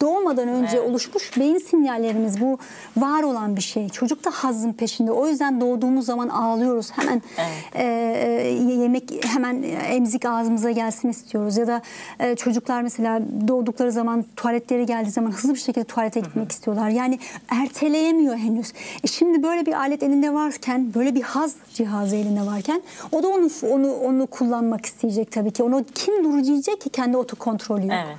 [0.01, 0.88] doğmadan önce Evet.
[0.89, 2.59] Oluşmuş beyin sinyallerimiz bu
[2.97, 3.89] var olan bir şey.
[3.89, 5.12] Çocuk da hazın peşinde.
[5.12, 6.91] O yüzden doğduğumuz zaman ağlıyoruz.
[6.91, 7.49] Hemen Evet.
[7.74, 11.57] e, e, yemek hemen emzik ağzımıza gelsin istiyoruz.
[11.57, 11.82] Ya da
[12.20, 16.89] e, çocuklar mesela doğdukları zaman tuvaletleri geldiği zaman hızlı bir şekilde tuvalete gitmek istiyorlar.
[16.89, 17.18] Yani
[17.49, 18.72] erteleyemiyor henüz.
[19.05, 22.82] E şimdi böyle bir alet elinde varken, böyle bir haz cihazı elinde varken
[23.12, 25.62] o da onu onu onu kullanmak isteyecek tabii ki.
[25.62, 27.93] Onu kim dur diyecek ki kendi otokontrolü yok.
[28.07, 28.16] Evet.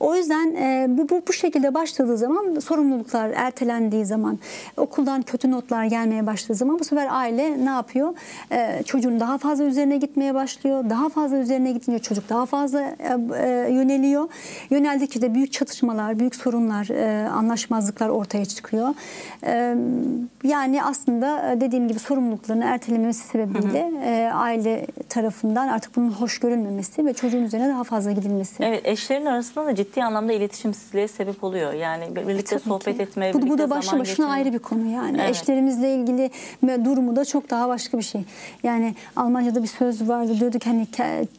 [0.00, 4.38] O yüzden e, bu, bu bu şekilde başladığı zaman sorumluluklar ertelendiği zaman
[4.76, 8.14] okuldan kötü notlar gelmeye başladığı zaman bu sefer aile ne yapıyor?
[8.52, 10.84] E, çocuğun daha fazla üzerine gitmeye başlıyor.
[10.90, 12.96] Daha fazla üzerine gidince çocuk daha fazla e,
[13.34, 14.28] e, yöneliyor.
[14.70, 18.88] Yöneldikçe de büyük çatışmalar, büyük sorunlar, e, anlaşmazlıklar ortaya çıkıyor.
[19.46, 19.76] E,
[20.44, 27.06] yani aslında e, dediğim gibi sorumluluklarını ertelemesi sebebiyle e, aile tarafından artık bunun hoş görülmemesi
[27.06, 28.64] ve çocuğun üzerine daha fazla gidilmesi.
[28.64, 31.72] Evet eşlerin arasında da ciddi anlamda iletişimsizliğe sebep oluyor.
[31.72, 31.85] Yani
[32.28, 33.02] birlikte Tabii sohbet ki.
[33.02, 35.18] etmeye, bu, bu da başlı başına ayrı bir konu yani.
[35.20, 35.30] Evet.
[35.30, 36.30] Eşlerimizle ilgili
[36.84, 38.24] durumu da çok daha başka bir şey.
[38.62, 40.86] Yani Almanca'da bir söz vardı diyordu ki hani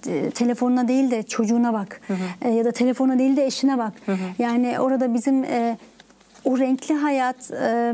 [0.08, 2.02] e, telefonuna değil de çocuğuna bak.
[2.42, 3.94] E, ya da telefona değil de eşine bak.
[4.40, 5.78] Yani orada bizim e,
[6.46, 7.94] o renkli hayat e,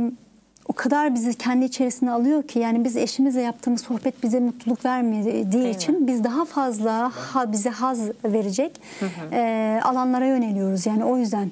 [0.67, 5.69] o kadar bizi kendi içerisine alıyor ki yani biz eşimizle yaptığımız sohbet bize mutluluk vermediği
[5.69, 8.81] için biz daha fazla ha, bize haz verecek
[9.31, 11.51] e, alanlara yöneliyoruz yani o yüzden.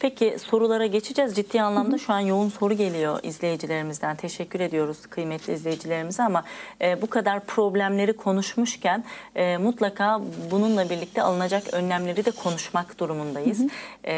[0.00, 1.34] Peki sorulara geçeceğiz.
[1.36, 4.16] Ciddi anlamda şu an yoğun soru geliyor izleyicilerimizden.
[4.16, 6.44] Teşekkür ediyoruz kıymetli izleyicilerimize ama
[6.82, 9.04] e, bu kadar problemleri konuşmuşken
[9.36, 10.20] e, mutlaka
[10.50, 13.60] bununla birlikte alınacak önlemleri de konuşmak durumundayız.
[14.04, 14.12] E,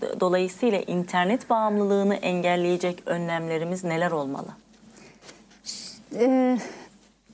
[0.00, 4.48] d- dolayısıyla internet bağımlılığını engelleyecek önlemlerimiz neler olmalı?
[6.18, 6.58] e,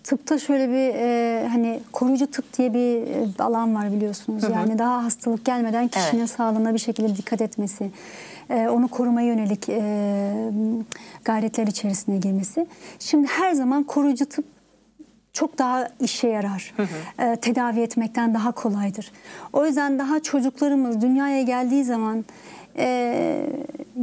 [0.07, 4.43] tıpta şöyle bir e, hani koruyucu tıp diye bir e, alan var biliyorsunuz.
[4.53, 6.31] Yani daha hastalık gelmeden kişinin Evet.
[6.31, 7.91] sağlığına bir şekilde dikkat etmesi,
[8.51, 9.81] e, onu korumaya yönelik e,
[11.25, 12.67] gayretler içerisine girmesi.
[12.99, 14.45] Şimdi her zaman koruyucu tıp
[15.33, 16.75] çok daha işe yarar.
[17.19, 19.13] E, tedavi etmekten daha kolaydır.
[19.53, 22.25] O yüzden daha çocuklarımız dünyaya geldiği zaman
[22.79, 23.47] e,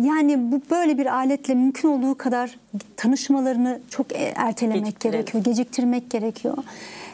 [0.03, 2.59] yani bu böyle bir aletle mümkün olduğu kadar
[2.97, 6.57] tanışmalarını çok e- ertelemek gerekiyor, geciktirmek gerekiyor.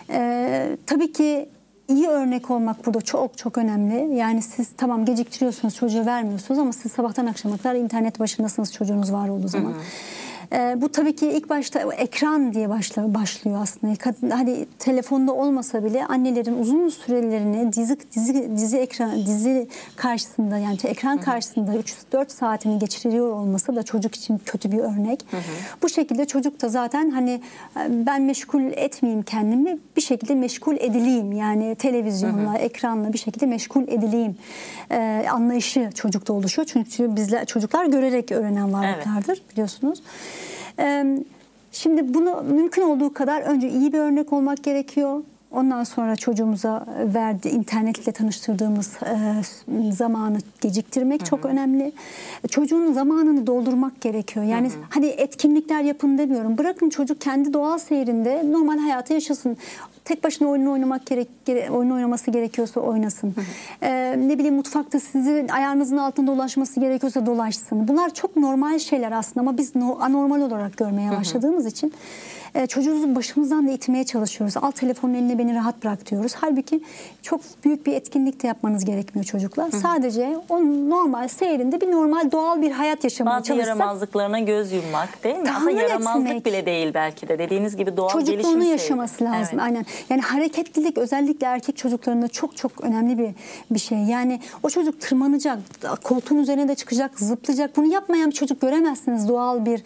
[0.10, 1.50] Ee, tabii ki
[1.88, 4.16] iyi örnek olmak burada çok çok önemli.
[4.16, 9.30] Yani siz tamam geciktiriyorsunuz, çocuğu vermiyorsunuz ama siz sabahtan akşama kadar internet başındasınız çocuğunuz var
[9.30, 9.74] olduğu zaman.
[10.54, 13.94] Ee, bu tabii ki ilk başta ekran diye başla, başlıyor aslında.
[13.94, 20.78] Kad- Hani telefonda olmasa bile annelerin uzun sürelerini dizi dizi dizi ekran dizi karşısında yani
[20.84, 25.26] ekran karşısında 3-4 saatini geçiriyor olması da çocuk için kötü bir örnek.
[25.84, 27.32] Bu şekilde çocuk da zaten hani
[27.78, 31.32] e, ben meşgul etmeyeyim kendimi bir şekilde meşgul edileyim.
[31.32, 34.38] Yani televizyonla, ekranla bir şekilde meşgul edileyim.
[34.92, 36.68] Ee, anlayışı çocukta oluşuyor.
[36.74, 40.02] Çünkü bizler çocuklar görerek öğrenen varlıklardır biliyorsunuz.
[41.72, 45.24] Şimdi bunu mümkün olduğu kadar önce iyi bir örnek olmak gerekiyor.
[45.52, 51.92] Ondan sonra çocuğumuza verdi internetle tanıştırdığımız e, zamanı geciktirmek çok önemli.
[52.50, 54.46] Çocuğun zamanını doldurmak gerekiyor.
[54.46, 56.58] Yani hani etkinlikler yapın demiyorum.
[56.58, 59.58] Bırakın çocuk kendi doğal seyrinde normal hayatı yaşasın.
[60.10, 63.36] Tek başına oyun oynamak gerek, gere- oyun oynaması gerekiyorsa oynasın.
[63.82, 67.88] Ee, ne bileyim mutfakta sizin ayağınızın altında dolaşması gerekiyorsa dolaşsın.
[67.88, 71.94] Bunlar çok normal şeyler aslında ama biz no- anormal olarak görmeye başladığımız için
[72.56, 74.58] e, çocuğumuzu başımızdan da itmeye çalışıyoruz.
[74.58, 76.34] Al telefonun eline beni rahat bırak diyoruz.
[76.36, 76.82] Halbuki
[77.22, 79.72] çok büyük bir etkinlik de yapmanız gerekmiyor çocuklar.
[79.72, 85.24] Sadece o normal seyrinde bir normal doğal bir hayat yaşamaya Bazı çalışsak yaramazlıklarına göz yummak
[85.24, 85.52] değil mi?
[85.58, 86.46] Aslında yaramazlık etmek.
[86.46, 87.40] bile değil belki de.
[87.40, 88.72] Dediğiniz gibi doğal Çocuk da gelişim seyri.
[88.72, 89.40] yaşaması lazım.
[89.54, 89.64] Evet.
[89.64, 89.86] Aynen.
[90.10, 93.30] Yani hareketlilik özellikle erkek çocuklarında çok çok önemli bir
[93.72, 93.98] bir şey.
[93.98, 95.60] Yani o çocuk tırmanacak,
[96.04, 97.78] koltuğun üzerine de çıkacak, zıplayacak.
[97.78, 99.28] Bunu yapmayan bir çocuk göremezsiniz.
[99.28, 99.84] Doğal bir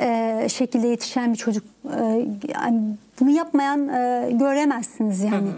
[0.00, 1.73] e, şekilde yetişen bir çocuk.
[1.84, 2.80] E, yani
[3.20, 5.48] bunu yapmayan e, göremezsiniz yani.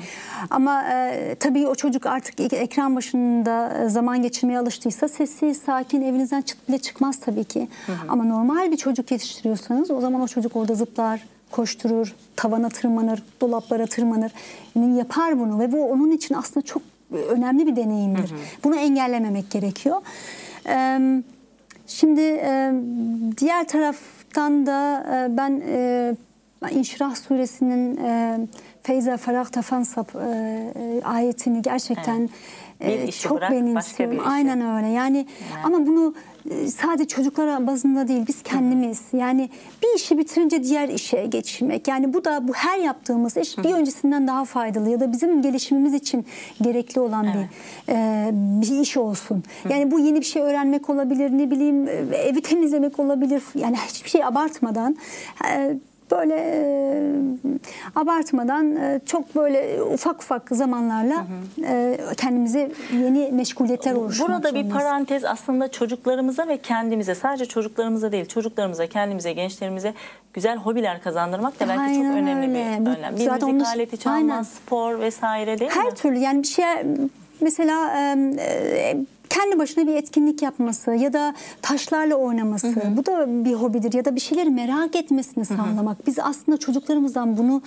[0.51, 6.03] Ama e, tabii o çocuk artık ek- ekran başında e, zaman geçirmeye alıştıysa sessiz, sakin,
[6.03, 7.69] evinizden çıt bile çıkmaz tabii ki.
[8.09, 11.21] Ama normal bir çocuk yetiştiriyorsanız o zaman o çocuk orada zıplar,
[11.51, 14.33] koşturur, tavana tırmanır, dolaplara tırmanır.
[14.77, 16.83] Yani yapar bunu ve bu onun için aslında çok
[17.29, 18.33] önemli bir deneyimdir.
[18.65, 19.97] Bunu engellememek gerekiyor.
[20.69, 21.23] Ee,
[21.89, 22.73] Şimdi e,
[23.39, 23.69] diğer
[24.37, 26.15] taraftan da e, ben e,
[26.71, 28.39] İnşirah suresinin e,
[28.87, 32.29] Feyza Ferah Fansab e, e, ayetini gerçekten
[32.81, 34.21] Bir e, çok bırak, benimsiyorum.
[34.27, 34.89] Aynen öyle.
[34.89, 35.27] Yani
[35.65, 36.15] ama bunu
[36.51, 39.51] e, sadece çocuklara bazında değil biz kendimiz yani
[39.83, 41.89] bir işi bitirince diğer işe geçmek.
[41.89, 45.95] Yani bu da bu her yaptığımız iş bir öncesinden daha faydalı ya da bizim gelişimimiz
[45.95, 46.27] için
[46.63, 47.47] gerekli olan bir
[47.93, 49.43] e, bir iş olsun.
[49.69, 53.43] Yani bu yeni bir şey öğrenmek olabilir, ne bileyim e, evi temizlemek olabilir.
[53.55, 54.97] Yani hiçbir şey abartmadan
[55.49, 55.77] e,
[56.11, 57.13] böyle e,
[57.97, 61.27] abartmadan e, çok böyle ufak ufak zamanlarla
[61.65, 64.85] e, kendimize yeni meşguliyetler oluşturmak Burada bir zorundayız.
[64.85, 69.95] parantez aslında çocuklarımıza ve kendimize sadece çocuklarımıza değil çocuklarımıza, kendimize, gençlerimize
[70.35, 72.85] güzel hobiler kazandırmak da belki Aynen çok önemli öyle.
[72.85, 73.17] bir önlem.
[73.17, 74.43] Bir zaten müzik onu- aleti çalma, Aynen.
[74.43, 75.83] spor vesaire değil mi?
[75.85, 76.65] Her türlü yani bir şey
[77.41, 77.95] mesela
[78.39, 78.97] e,
[79.31, 84.15] kendi başına bir etkinlik yapması ya da taşlarla oynaması bu da bir hobidir ya da
[84.15, 86.07] bir şeyleri merak etmesini sağlamak.
[86.07, 87.63] Biz aslında çocuklarımızdan bunu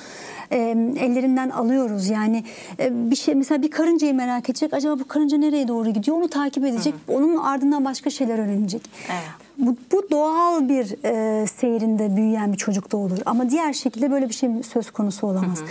[0.52, 0.58] e,
[1.00, 2.10] ellerinden alıyoruz.
[2.10, 2.44] Yani
[2.80, 4.74] e, bir şey mesela bir karıncayı merak edecek.
[4.74, 6.18] Acaba bu karınca nereye doğru gidiyor?
[6.18, 6.94] Onu takip edecek.
[7.08, 8.82] Onun ardından başka şeyler öğrenecek.
[9.10, 9.49] Evet.
[9.60, 13.18] Bu, bu doğal bir e, seyrinde büyüyen bir çocukta olur.
[13.26, 15.64] Ama diğer şekilde böyle bir şey söz konusu olamaz.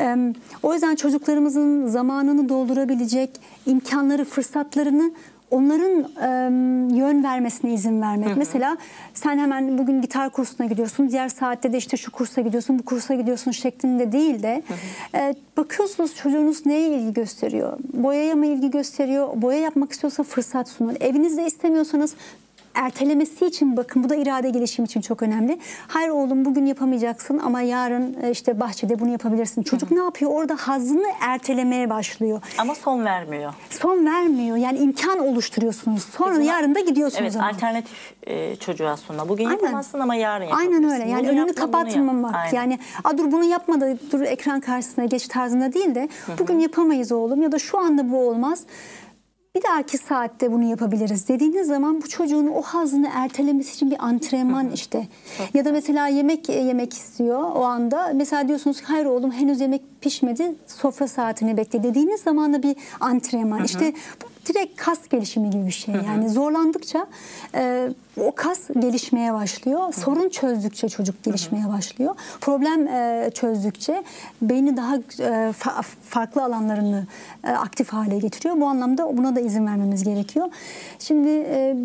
[0.00, 0.16] E,
[0.62, 3.30] o yüzden çocuklarımızın zamanını doldurabilecek
[3.66, 5.12] imkanları, fırsatlarını
[5.50, 6.28] onların e,
[6.96, 8.36] yön vermesine izin vermek.
[8.36, 8.76] Mesela
[9.14, 13.14] sen hemen bugün gitar kursuna gidiyorsun, diğer saatte de işte şu kursa gidiyorsun, bu kursa
[13.14, 14.62] gidiyorsun şeklinde değil de
[15.14, 17.78] e, bakıyorsunuz çocuğunuz neye ilgi gösteriyor?
[17.92, 19.28] Boyaya mı ilgi gösteriyor?
[19.42, 20.96] Boya yapmak istiyorsa fırsat sunun.
[21.00, 22.14] Evinizde istemiyorsanız
[22.76, 25.58] ertelemesi için bakın bu da irade gelişimi için çok önemli.
[25.88, 29.62] Hayır oğlum bugün yapamayacaksın ama yarın e, işte bahçede bunu yapabilirsin.
[29.62, 30.30] Çocuk ne yapıyor?
[30.34, 32.40] Orada hazını ertelemeye başlıyor.
[32.58, 33.52] Ama son vermiyor.
[33.70, 34.56] Son vermiyor.
[34.56, 36.02] Yani imkan oluşturuyorsunuz.
[36.02, 37.46] Sonra Biz buna- yarın da gidiyorsunuz Evet ama.
[37.48, 39.28] alternatif e, çocuğa sunma.
[39.28, 39.58] Bugün Aynen.
[39.62, 40.74] yapamazsın ama yarın yapabilirsin.
[40.82, 41.10] Aynen öyle.
[41.10, 41.56] Yani Bunu önünü yap.
[41.56, 42.34] kapatmamak.
[42.34, 42.52] Aynen.
[42.56, 46.08] Yani a dur bunu yapma da dur ekran karşısına geç tarzında değil de
[46.38, 48.62] bugün yapamayız oğlum ya da şu anda bu olmaz.
[49.56, 54.70] Bir dahaki saatte bunu yapabiliriz dediğiniz zaman bu çocuğun o hazını ertelemesi için bir antrenman
[54.70, 55.08] işte.
[55.54, 58.12] Ya da mesela yemek yemek istiyor o anda.
[58.14, 62.76] Mesela diyorsunuz ki hayır oğlum henüz yemek pişmedi sofra saatini bekle dediğiniz zaman da bir
[63.00, 63.64] antrenman.
[63.64, 63.92] İşte
[64.22, 65.94] bu direkt kas gelişimi gibi bir şey.
[65.94, 67.06] Yani zorlandıkça
[67.54, 67.88] e,
[68.20, 69.92] o kas gelişmeye başlıyor.
[69.92, 72.14] Sorun çözdükçe çocuk gelişmeye başlıyor.
[72.40, 74.04] Problem e, çözdükçe
[74.42, 75.00] beyni daha e,
[75.50, 77.06] fa- farklı alanlarını
[77.44, 78.60] e, aktif hale getiriyor.
[78.60, 80.46] Bu anlamda buna da izin vermemiz gerekiyor.
[80.98, 81.76] Şimdi e,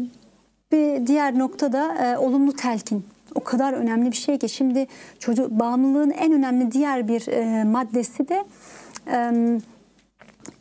[0.71, 3.05] Bir diğer nokta da e, olumlu telkin.
[3.35, 4.87] O kadar önemli bir şey ki şimdi
[5.19, 8.43] çocuk bağımlılığın en önemli diğer bir e, maddesi de
[9.07, 9.31] e,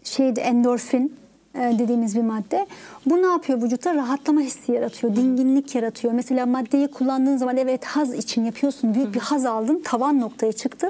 [0.05, 1.19] şeydi endorfin
[1.55, 2.66] dediğimiz bir madde.
[3.07, 3.94] Bu ne yapıyor vücutta?
[3.94, 6.14] Rahatlama hissi yaratıyor, dinginlik yaratıyor.
[6.14, 10.88] Mesela maddeyi kullandığın zaman evet haz için yapıyorsun, büyük bir haz aldın, tavan noktaya çıktı.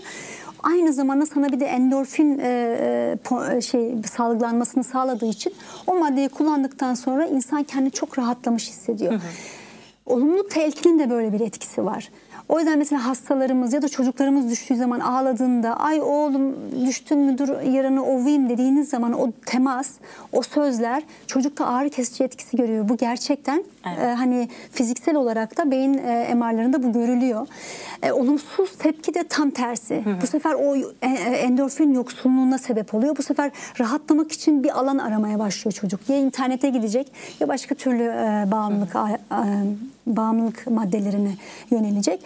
[0.62, 5.52] Aynı zamanda sana bir de endorfin e, e, po- şey salgılanmasını sağladığı için
[5.86, 9.12] o maddeyi kullandıktan sonra insan kendini çok rahatlamış hissediyor.
[10.06, 12.10] Olumlu telkinin de böyle bir etkisi var.
[12.50, 16.54] O yüzden mesela hastalarımız ya da çocuklarımız düştüğü zaman ağladığında ay oğlum
[16.86, 19.90] düştün mü dur yaranı ovayım dediğiniz zaman o temas,
[20.32, 22.88] o sözler çocukta ağrı kesici etkisi görüyor.
[22.88, 23.98] Bu gerçekten Evet.
[23.98, 27.46] e, hani fiziksel olarak da beyin e, MR'larında bu görülüyor.
[28.02, 30.02] E, olumsuz tepki de tam tersi.
[30.22, 33.16] Bu sefer o e, e, endorfin yoksunluğuna sebep oluyor.
[33.16, 36.08] Bu sefer rahatlamak için bir alan aramaya başlıyor çocuk.
[36.08, 39.44] Ya internete gidecek ya başka türlü e, bağımlılık a- a-
[40.06, 41.32] bağımlılık maddelerine
[41.70, 42.20] yönelecek.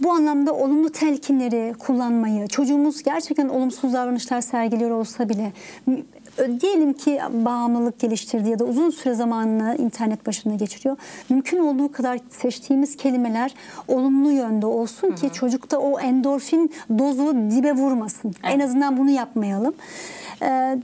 [0.00, 5.52] Bu anlamda olumlu telkinleri kullanmayı, çocuğumuz gerçekten olumsuz davranışlar sergiliyor olsa bile
[6.60, 10.96] diyelim ki bağımlılık geliştirdi ya da uzun süre zamanını internet başında geçiriyor.
[11.28, 13.54] Mümkün olduğu kadar seçtiğimiz kelimeler
[13.88, 18.34] olumlu yönde olsun ki çocukta o endorfin dozu dibe vurmasın.
[18.42, 19.74] En azından bunu yapmayalım.
[20.42, 20.78] Ee,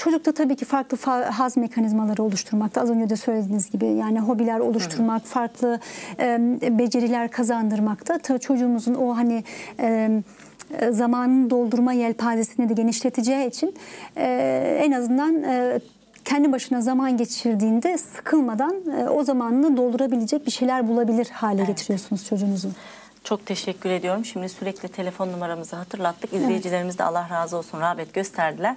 [0.00, 2.80] Çocukta tabii ki farklı fa- haz mekanizmaları oluşturmakta.
[2.80, 5.80] Az önce de söylediğiniz gibi yani hobiler oluşturmak, farklı
[6.18, 6.38] e,
[6.78, 8.18] beceriler kazandırmakta.
[8.18, 9.44] Tabii çocuğumuzun o hani
[9.80, 10.10] e,
[10.90, 13.74] zamanını doldurma yelpazesini de genişleteceği için
[14.16, 14.26] e,
[14.84, 15.80] en azından e,
[16.24, 22.68] kendi başına zaman geçirdiğinde sıkılmadan e, o zamanını doldurabilecek bir şeyler bulabilir hale getiriyorsunuz çocuğunuzu.
[23.24, 24.24] Çok teşekkür ediyorum.
[24.24, 26.32] Şimdi sürekli telefon numaramızı hatırlattık.
[26.32, 28.76] İzleyicilerimiz de Allah razı olsun rağbet gösterdiler.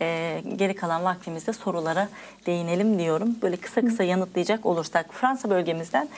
[0.00, 2.08] Ee, geri kalan vaktimizde sorulara
[2.46, 3.36] değinelim diyorum.
[3.42, 6.08] Böyle kısa kısa yanıtlayacak olursak Fransa bölgemizden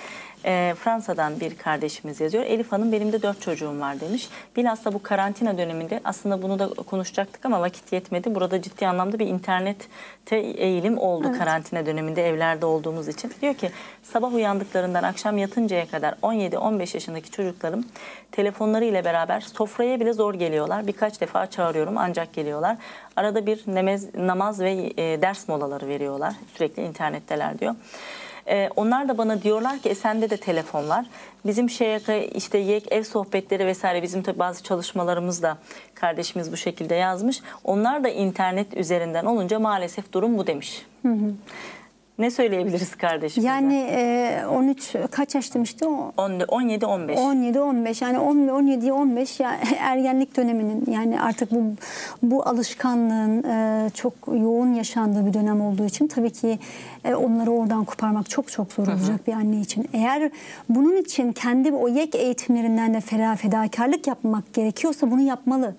[0.47, 2.45] e, Fransa'dan bir kardeşimiz yazıyor.
[2.45, 4.29] Elif Hanım benim de dört çocuğum var demiş.
[4.57, 8.35] Bilhassa bu karantina döneminde aslında bunu da konuşacaktık ama vakit yetmedi.
[8.35, 13.33] Burada ciddi anlamda bir internette eğilim oldu karantina döneminde evlerde olduğumuz için.
[13.43, 13.71] Diyor ki
[14.03, 17.85] sabah uyandıklarından akşam yatıncaya kadar 17-15 yaşındaki çocuklarım
[18.33, 20.87] telefonları ile beraber sofraya bile zor geliyorlar.
[20.87, 22.77] Birkaç defa çağırıyorum ancak geliyorlar.
[23.17, 26.35] Arada bir namaz, namaz ve e, ders molaları veriyorlar.
[26.55, 27.75] Sürekli internetteler diyor.
[28.49, 31.07] E, onlar da bana diyorlar ki e, sende de telefon var.
[31.47, 32.01] Bizim şeye
[32.35, 35.59] işte yek ev sohbetleri vesaire bizim tabii bazı çalışmalarımızda
[35.95, 37.41] kardeşimiz bu şekilde yazmış.
[37.65, 40.87] Onlar da internet üzerinden olunca maalesef durum bu demiş.
[42.19, 43.49] Ne söyleyebiliriz kardeşimize?
[43.49, 46.13] Yani e, 13 kaç yaş demişti o?
[46.17, 47.15] 17-15.
[47.15, 51.75] 17-15 yani 17-15 yani ergenlik döneminin yani artık bu
[52.23, 56.59] bu alışkanlığın e, çok yoğun yaşandığı bir dönem olduğu için tabii ki
[57.05, 59.89] e, onları oradan koparmak çok çok zor olacak bir anne için.
[59.93, 60.31] Eğer
[60.69, 65.75] bunun için kendi o yek eğitimlerinden de feda fedakarlık yapmak gerekiyorsa bunu yapmalı.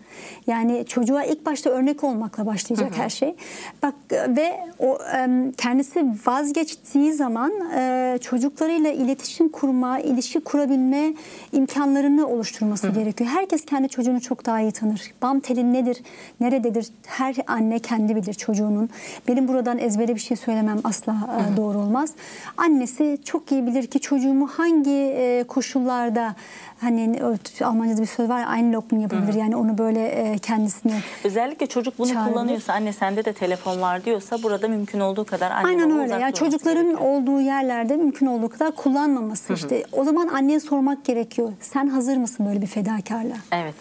[0.48, 3.36] Yani çocuğa ilk başta örnek olmakla başlayacak her şey.
[3.84, 11.14] Bak ve o e, kendisi vazgeçtiği zaman e, çocuklarıyla iletişim kurma, ilişki kurabilme
[11.52, 13.30] imkanlarını oluşturması gerekiyor.
[13.30, 15.12] Herkes kendi çocuğunu çok daha iyi tanır.
[15.22, 15.98] Bam teli nedir,
[16.40, 18.90] nerededir her anne kendi bilir çocuğunun.
[19.28, 22.10] Benim buradan ezbere bir şey söylemem asla e, doğru olmaz.
[22.58, 26.36] Annesi çok iyi bilir ki çocuğumu hangi e, koşullarda
[26.82, 27.22] hani
[27.64, 29.34] Almanca'da bir söz var ya Einlocken yapabilir.
[29.34, 32.32] Yani onu böyle e, kendisine Özellikle çocuk bunu Çağrılır.
[32.34, 36.14] kullanıyorsa anne sende de telefon var diyorsa burada mümkün olduğu kadar anne Aynen öyle.
[36.14, 37.10] Yani çocukların gerekiyor.
[37.10, 39.84] olduğu yerlerde mümkün olduğu kadar kullanmaması işte.
[39.92, 41.54] O zaman anneye sormak gerekiyor.
[41.62, 43.38] Sen hazır mısın böyle bir fedakarlığa?
[43.52, 43.76] Evet.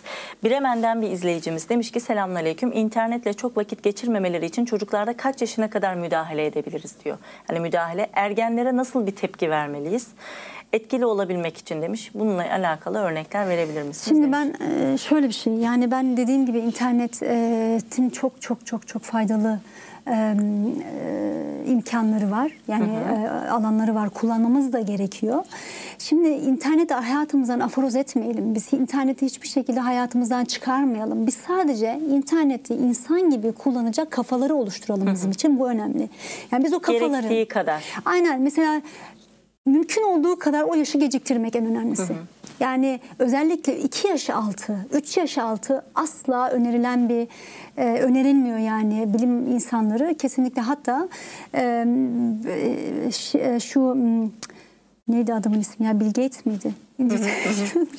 [0.44, 2.72] Bremen'den bir izleyicimiz demiş ki selamünaleyküm.
[2.72, 7.18] İnternetle çok vakit geçirmemeleri için çocuklarda kaç yaşına kadar müdahale edebiliriz diyor.
[7.46, 10.06] Hani müdahale ergenlere nasıl bir tepki vermeliyiz?
[10.72, 12.10] Etkili olabilmek için demiş.
[12.14, 14.08] Bununla alakalı örnekler verebilir misiniz?
[14.08, 14.38] Şimdi demiş.
[14.60, 19.60] ben e, şöyle bir şey yani ben dediğim gibi internetin çok çok çok çok faydalı
[20.06, 22.52] e, e, imkanları var.
[22.68, 24.10] Yani e, alanları var.
[24.10, 25.44] Kullanmamız da gerekiyor.
[25.98, 28.54] Şimdi interneti hayatımızdan aforoz etmeyelim.
[28.54, 31.26] Biz interneti hiçbir şekilde hayatımızdan çıkarmayalım.
[31.26, 35.58] Biz sadece interneti insan gibi kullanacak kafaları oluşturalım bizim için.
[35.58, 36.08] Bu önemli.
[36.52, 37.84] Yani biz o kafaları Gerektiği kadar.
[38.04, 38.82] Aynen mesela
[39.66, 42.12] mümkün olduğu kadar o yaşı geciktirmek en önemlisi.
[42.60, 47.28] Yani özellikle 2 yaş altı, 3 yaş altı asla önerilen bir
[47.76, 51.08] e, önerilmiyor yani bilim insanları kesinlikle hatta
[51.54, 51.86] e,
[52.46, 54.28] e, e, şu m,
[55.08, 56.74] neydi adamın ismi ya Bill Gates miydi?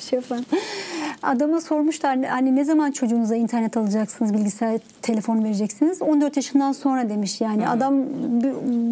[0.00, 0.44] şey yapan.
[1.22, 6.02] Adama sormuşlar hani ne zaman çocuğunuza internet alacaksınız, bilgisayar, telefon vereceksiniz?
[6.02, 7.62] 14 yaşından sonra demiş yani.
[7.62, 7.70] Hı-hı.
[7.70, 7.94] Adam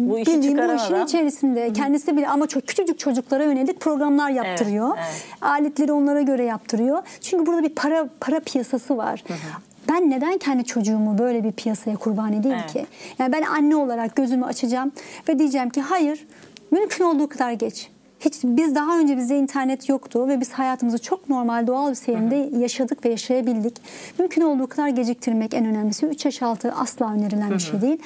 [0.09, 1.05] bu işi bildiğin bu işin adam.
[1.05, 1.65] içerisinde.
[1.65, 1.73] Hı-hı.
[1.73, 4.87] Kendisi bile ama çok küçücük çocuklara yönelik programlar yaptırıyor.
[4.97, 5.41] Evet, evet.
[5.41, 7.01] Aletleri onlara göre yaptırıyor.
[7.21, 9.23] Çünkü burada bir para para piyasası var.
[9.27, 12.73] Hı-hı ben neden kendi çocuğumu böyle bir piyasaya kurban edeyim evet.
[12.73, 12.85] ki?
[13.19, 14.91] Yani ben anne olarak gözümü açacağım
[15.29, 16.27] ve diyeceğim ki hayır
[16.71, 17.89] mümkün olduğu kadar geç.
[18.19, 22.49] Hiç biz daha önce bizde internet yoktu ve biz hayatımızı çok normal doğal bir seyrinde
[22.57, 23.75] yaşadık ve yaşayabildik.
[24.19, 26.05] Mümkün olduğu kadar geciktirmek en önemlisi.
[26.05, 27.97] 3 yaş altı asla önerilen bir şey değil.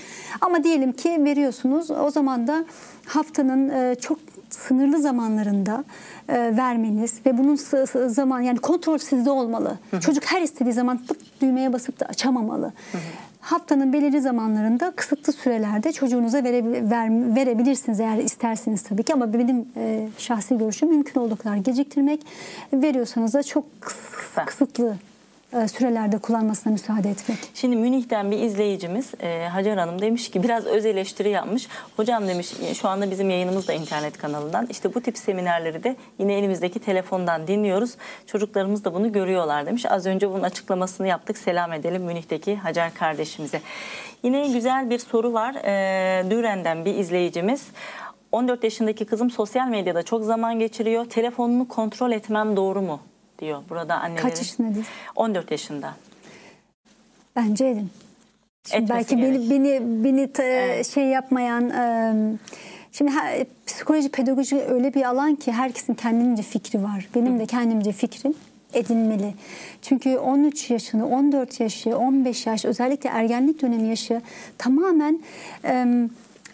[0.41, 2.66] Ama diyelim ki veriyorsunuz o zaman da
[3.05, 4.20] haftanın e, çok
[4.52, 5.84] sınırlı zamanlarında
[6.30, 7.56] e, vermeniz ve bunun
[8.08, 9.78] zaman yani kontrol sizde olmalı.
[9.91, 10.02] Hı hı.
[10.02, 12.66] Çocuk her istediği zaman pıt düğmeye basıp da açamamalı.
[12.66, 13.02] Hı hı.
[13.41, 19.66] Haftanın belirli zamanlarında kısıtlı sürelerde çocuğunuza vere, ver, verebilirsiniz eğer isterseniz tabii ki ama benim
[19.76, 22.22] e, şahsi görüşüm mümkün olduğu kadar geciktirmek
[22.74, 23.66] veriyorsanız da çok
[24.45, 25.11] kısıtlı e,
[25.52, 27.38] sürelerde kullanmasına müsaade etmek.
[27.54, 31.68] Şimdi Münih'ten bir izleyicimiz e, Hacer Hanım demiş ki biraz öz eleştiri yapmış.
[31.97, 34.68] Hocam demiş şu anda bizim yayınımız da internet kanalından.
[34.70, 37.95] İşte bu tip seminerleri de yine elimizdeki telefondan dinliyoruz.
[38.26, 39.86] Çocuklarımız da bunu görüyorlar demiş.
[39.86, 41.38] Az önce bunun açıklamasını yaptık.
[41.38, 43.62] Selam edelim Münih'teki Hacer kardeşimize.
[44.24, 45.56] Yine güzel bir soru var.
[45.56, 47.68] E, Düren'den bir izleyicimiz.
[48.32, 51.06] 14 yaşındaki kızım sosyal medyada çok zaman geçiriyor.
[51.06, 52.99] Telefonunu kontrol etmem doğru mu?
[53.42, 54.30] Diyor burada annelerin.
[54.30, 54.86] Kaç yaşında değil?
[55.16, 55.96] 14 yaşında.
[57.36, 57.89] Bence edin.
[58.72, 59.34] Şimdi belki gerek.
[59.34, 60.88] beni beni beni ta, evet.
[60.88, 62.14] şey yapmayan e,
[62.92, 67.10] şimdi her, psikoloji pedagoji öyle bir alan ki herkesin kendince fikri var.
[67.16, 67.39] Benim Hı.
[67.39, 68.34] de kendimce fikrim
[68.74, 69.34] edinmeli.
[69.82, 74.22] Çünkü 13 yaşını, 14 yaşı, 15 yaş özellikle ergenlik dönemi yaşı
[74.58, 75.20] tamamen
[75.66, 75.86] e,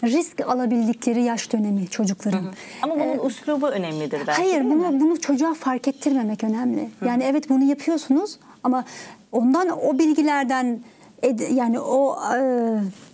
[0.04, 2.42] risk alabildikleri yaş dönemi çocukların.
[2.42, 2.52] Hı hı.
[2.82, 4.42] Ama bunun ee, uslubu önemlidir belki.
[4.42, 6.90] Hayır, bunu bunu çocuğa fark ettirmemek önemli.
[7.00, 7.06] Hı.
[7.06, 8.84] Yani evet bunu yapıyorsunuz ama
[9.32, 10.80] ondan o bilgilerden
[11.52, 12.40] yani o e,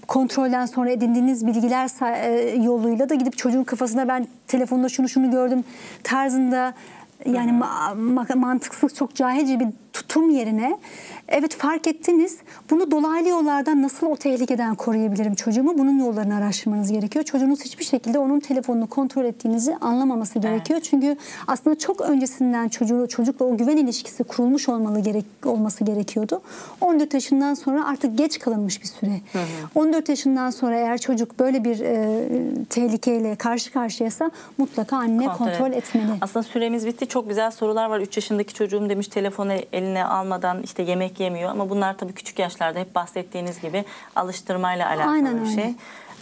[0.07, 5.63] kontrolden sonra edindiğiniz bilgiler e, yoluyla da gidip çocuğun kafasına ben telefonda şunu şunu gördüm
[6.03, 6.73] tarzında
[7.25, 10.77] yani ma- mantıksız çok cahilce bir tutum yerine
[11.27, 12.37] evet fark ettiniz.
[12.69, 15.77] Bunu dolaylı yollardan nasıl o tehlikeden koruyabilirim çocuğumu?
[15.77, 17.25] Bunun yollarını araştırmanız gerekiyor.
[17.25, 20.79] Çocuğunuz hiçbir şekilde onun telefonunu kontrol ettiğinizi anlamaması gerekiyor.
[20.79, 20.89] Evet.
[20.89, 21.17] Çünkü
[21.47, 26.41] aslında çok öncesinden çocuğu çocukla o güven ilişkisi kurulmuş olmalı gerek olması gerekiyordu.
[26.81, 29.21] 14 yaşından sonra artık geç kalınmış bir süre.
[29.33, 29.43] Hı hı.
[29.75, 32.23] 14 yaşından sonra eğer çocuk böyle bir e,
[32.69, 36.11] tehlikeyle karşı karşıyasa mutlaka anne kontrol, kontrol etmeli.
[36.21, 37.07] Aslında süremiz bitti.
[37.07, 37.99] Çok güzel sorular var.
[37.99, 39.53] 3 yaşındaki çocuğum demiş telefonu
[39.83, 45.11] eline almadan işte yemek yemiyor ama bunlar tabii küçük yaşlarda hep bahsettiğiniz gibi alıştırmayla alakalı
[45.11, 45.63] Aynen bir şey.
[45.63, 45.73] Öyle.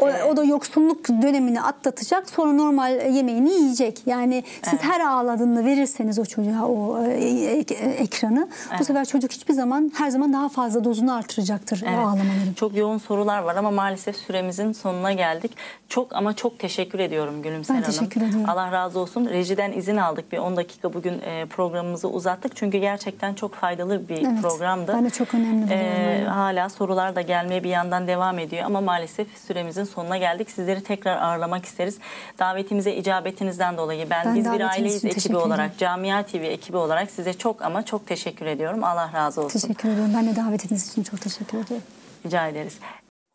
[0.02, 4.02] O, o da yoksulluk dönemini atlatacak sonra normal yemeğini yiyecek.
[4.06, 4.84] Yani siz evet.
[4.84, 8.80] her ağladığında verirseniz o çocuğa o e, e, ekranı evet.
[8.80, 11.98] bu sefer çocuk hiçbir zaman her zaman daha fazla dozunu artıracaktır evet.
[11.98, 12.54] o ağlamaların.
[12.56, 15.52] Çok yoğun sorular var ama maalesef süremizin sonuna geldik.
[15.90, 17.98] Çok ama çok teşekkür ediyorum Gülümser ben Hanım.
[17.98, 18.50] teşekkür ediyorum.
[18.50, 19.30] Allah razı olsun.
[19.30, 20.32] Rejiden izin aldık.
[20.32, 22.56] Bir 10 dakika bugün e, programımızı uzattık.
[22.56, 24.94] Çünkü gerçekten çok faydalı bir evet, programdı.
[24.96, 25.74] Ben de çok önemli.
[25.74, 30.52] Ee, hala sorular da gelmeye bir yandan devam ediyor ama maalesef süremizin sonuna geldik.
[30.52, 32.00] Sizleri tekrar ağırlamak isteriz.
[32.40, 37.34] Davetimize icabetinizden dolayı ben, ben Biz Bir Aileyiz ekibi olarak, Camia TV ekibi olarak size
[37.34, 38.84] çok ama çok teşekkür ediyorum.
[38.84, 39.60] Allah razı olsun.
[39.60, 40.14] Teşekkür ederim.
[40.16, 41.84] Ben de davetiniz için çok teşekkür ederim.
[42.26, 42.80] Rica ederiz.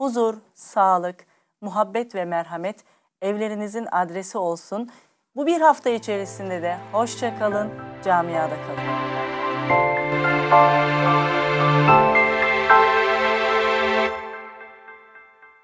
[0.01, 1.27] Huzur, sağlık,
[1.61, 2.77] muhabbet ve merhamet
[3.23, 4.91] evlerinizin adresi olsun.
[5.37, 7.71] Bu bir hafta içerisinde de hoşça kalın,
[8.05, 8.97] camiada kalın.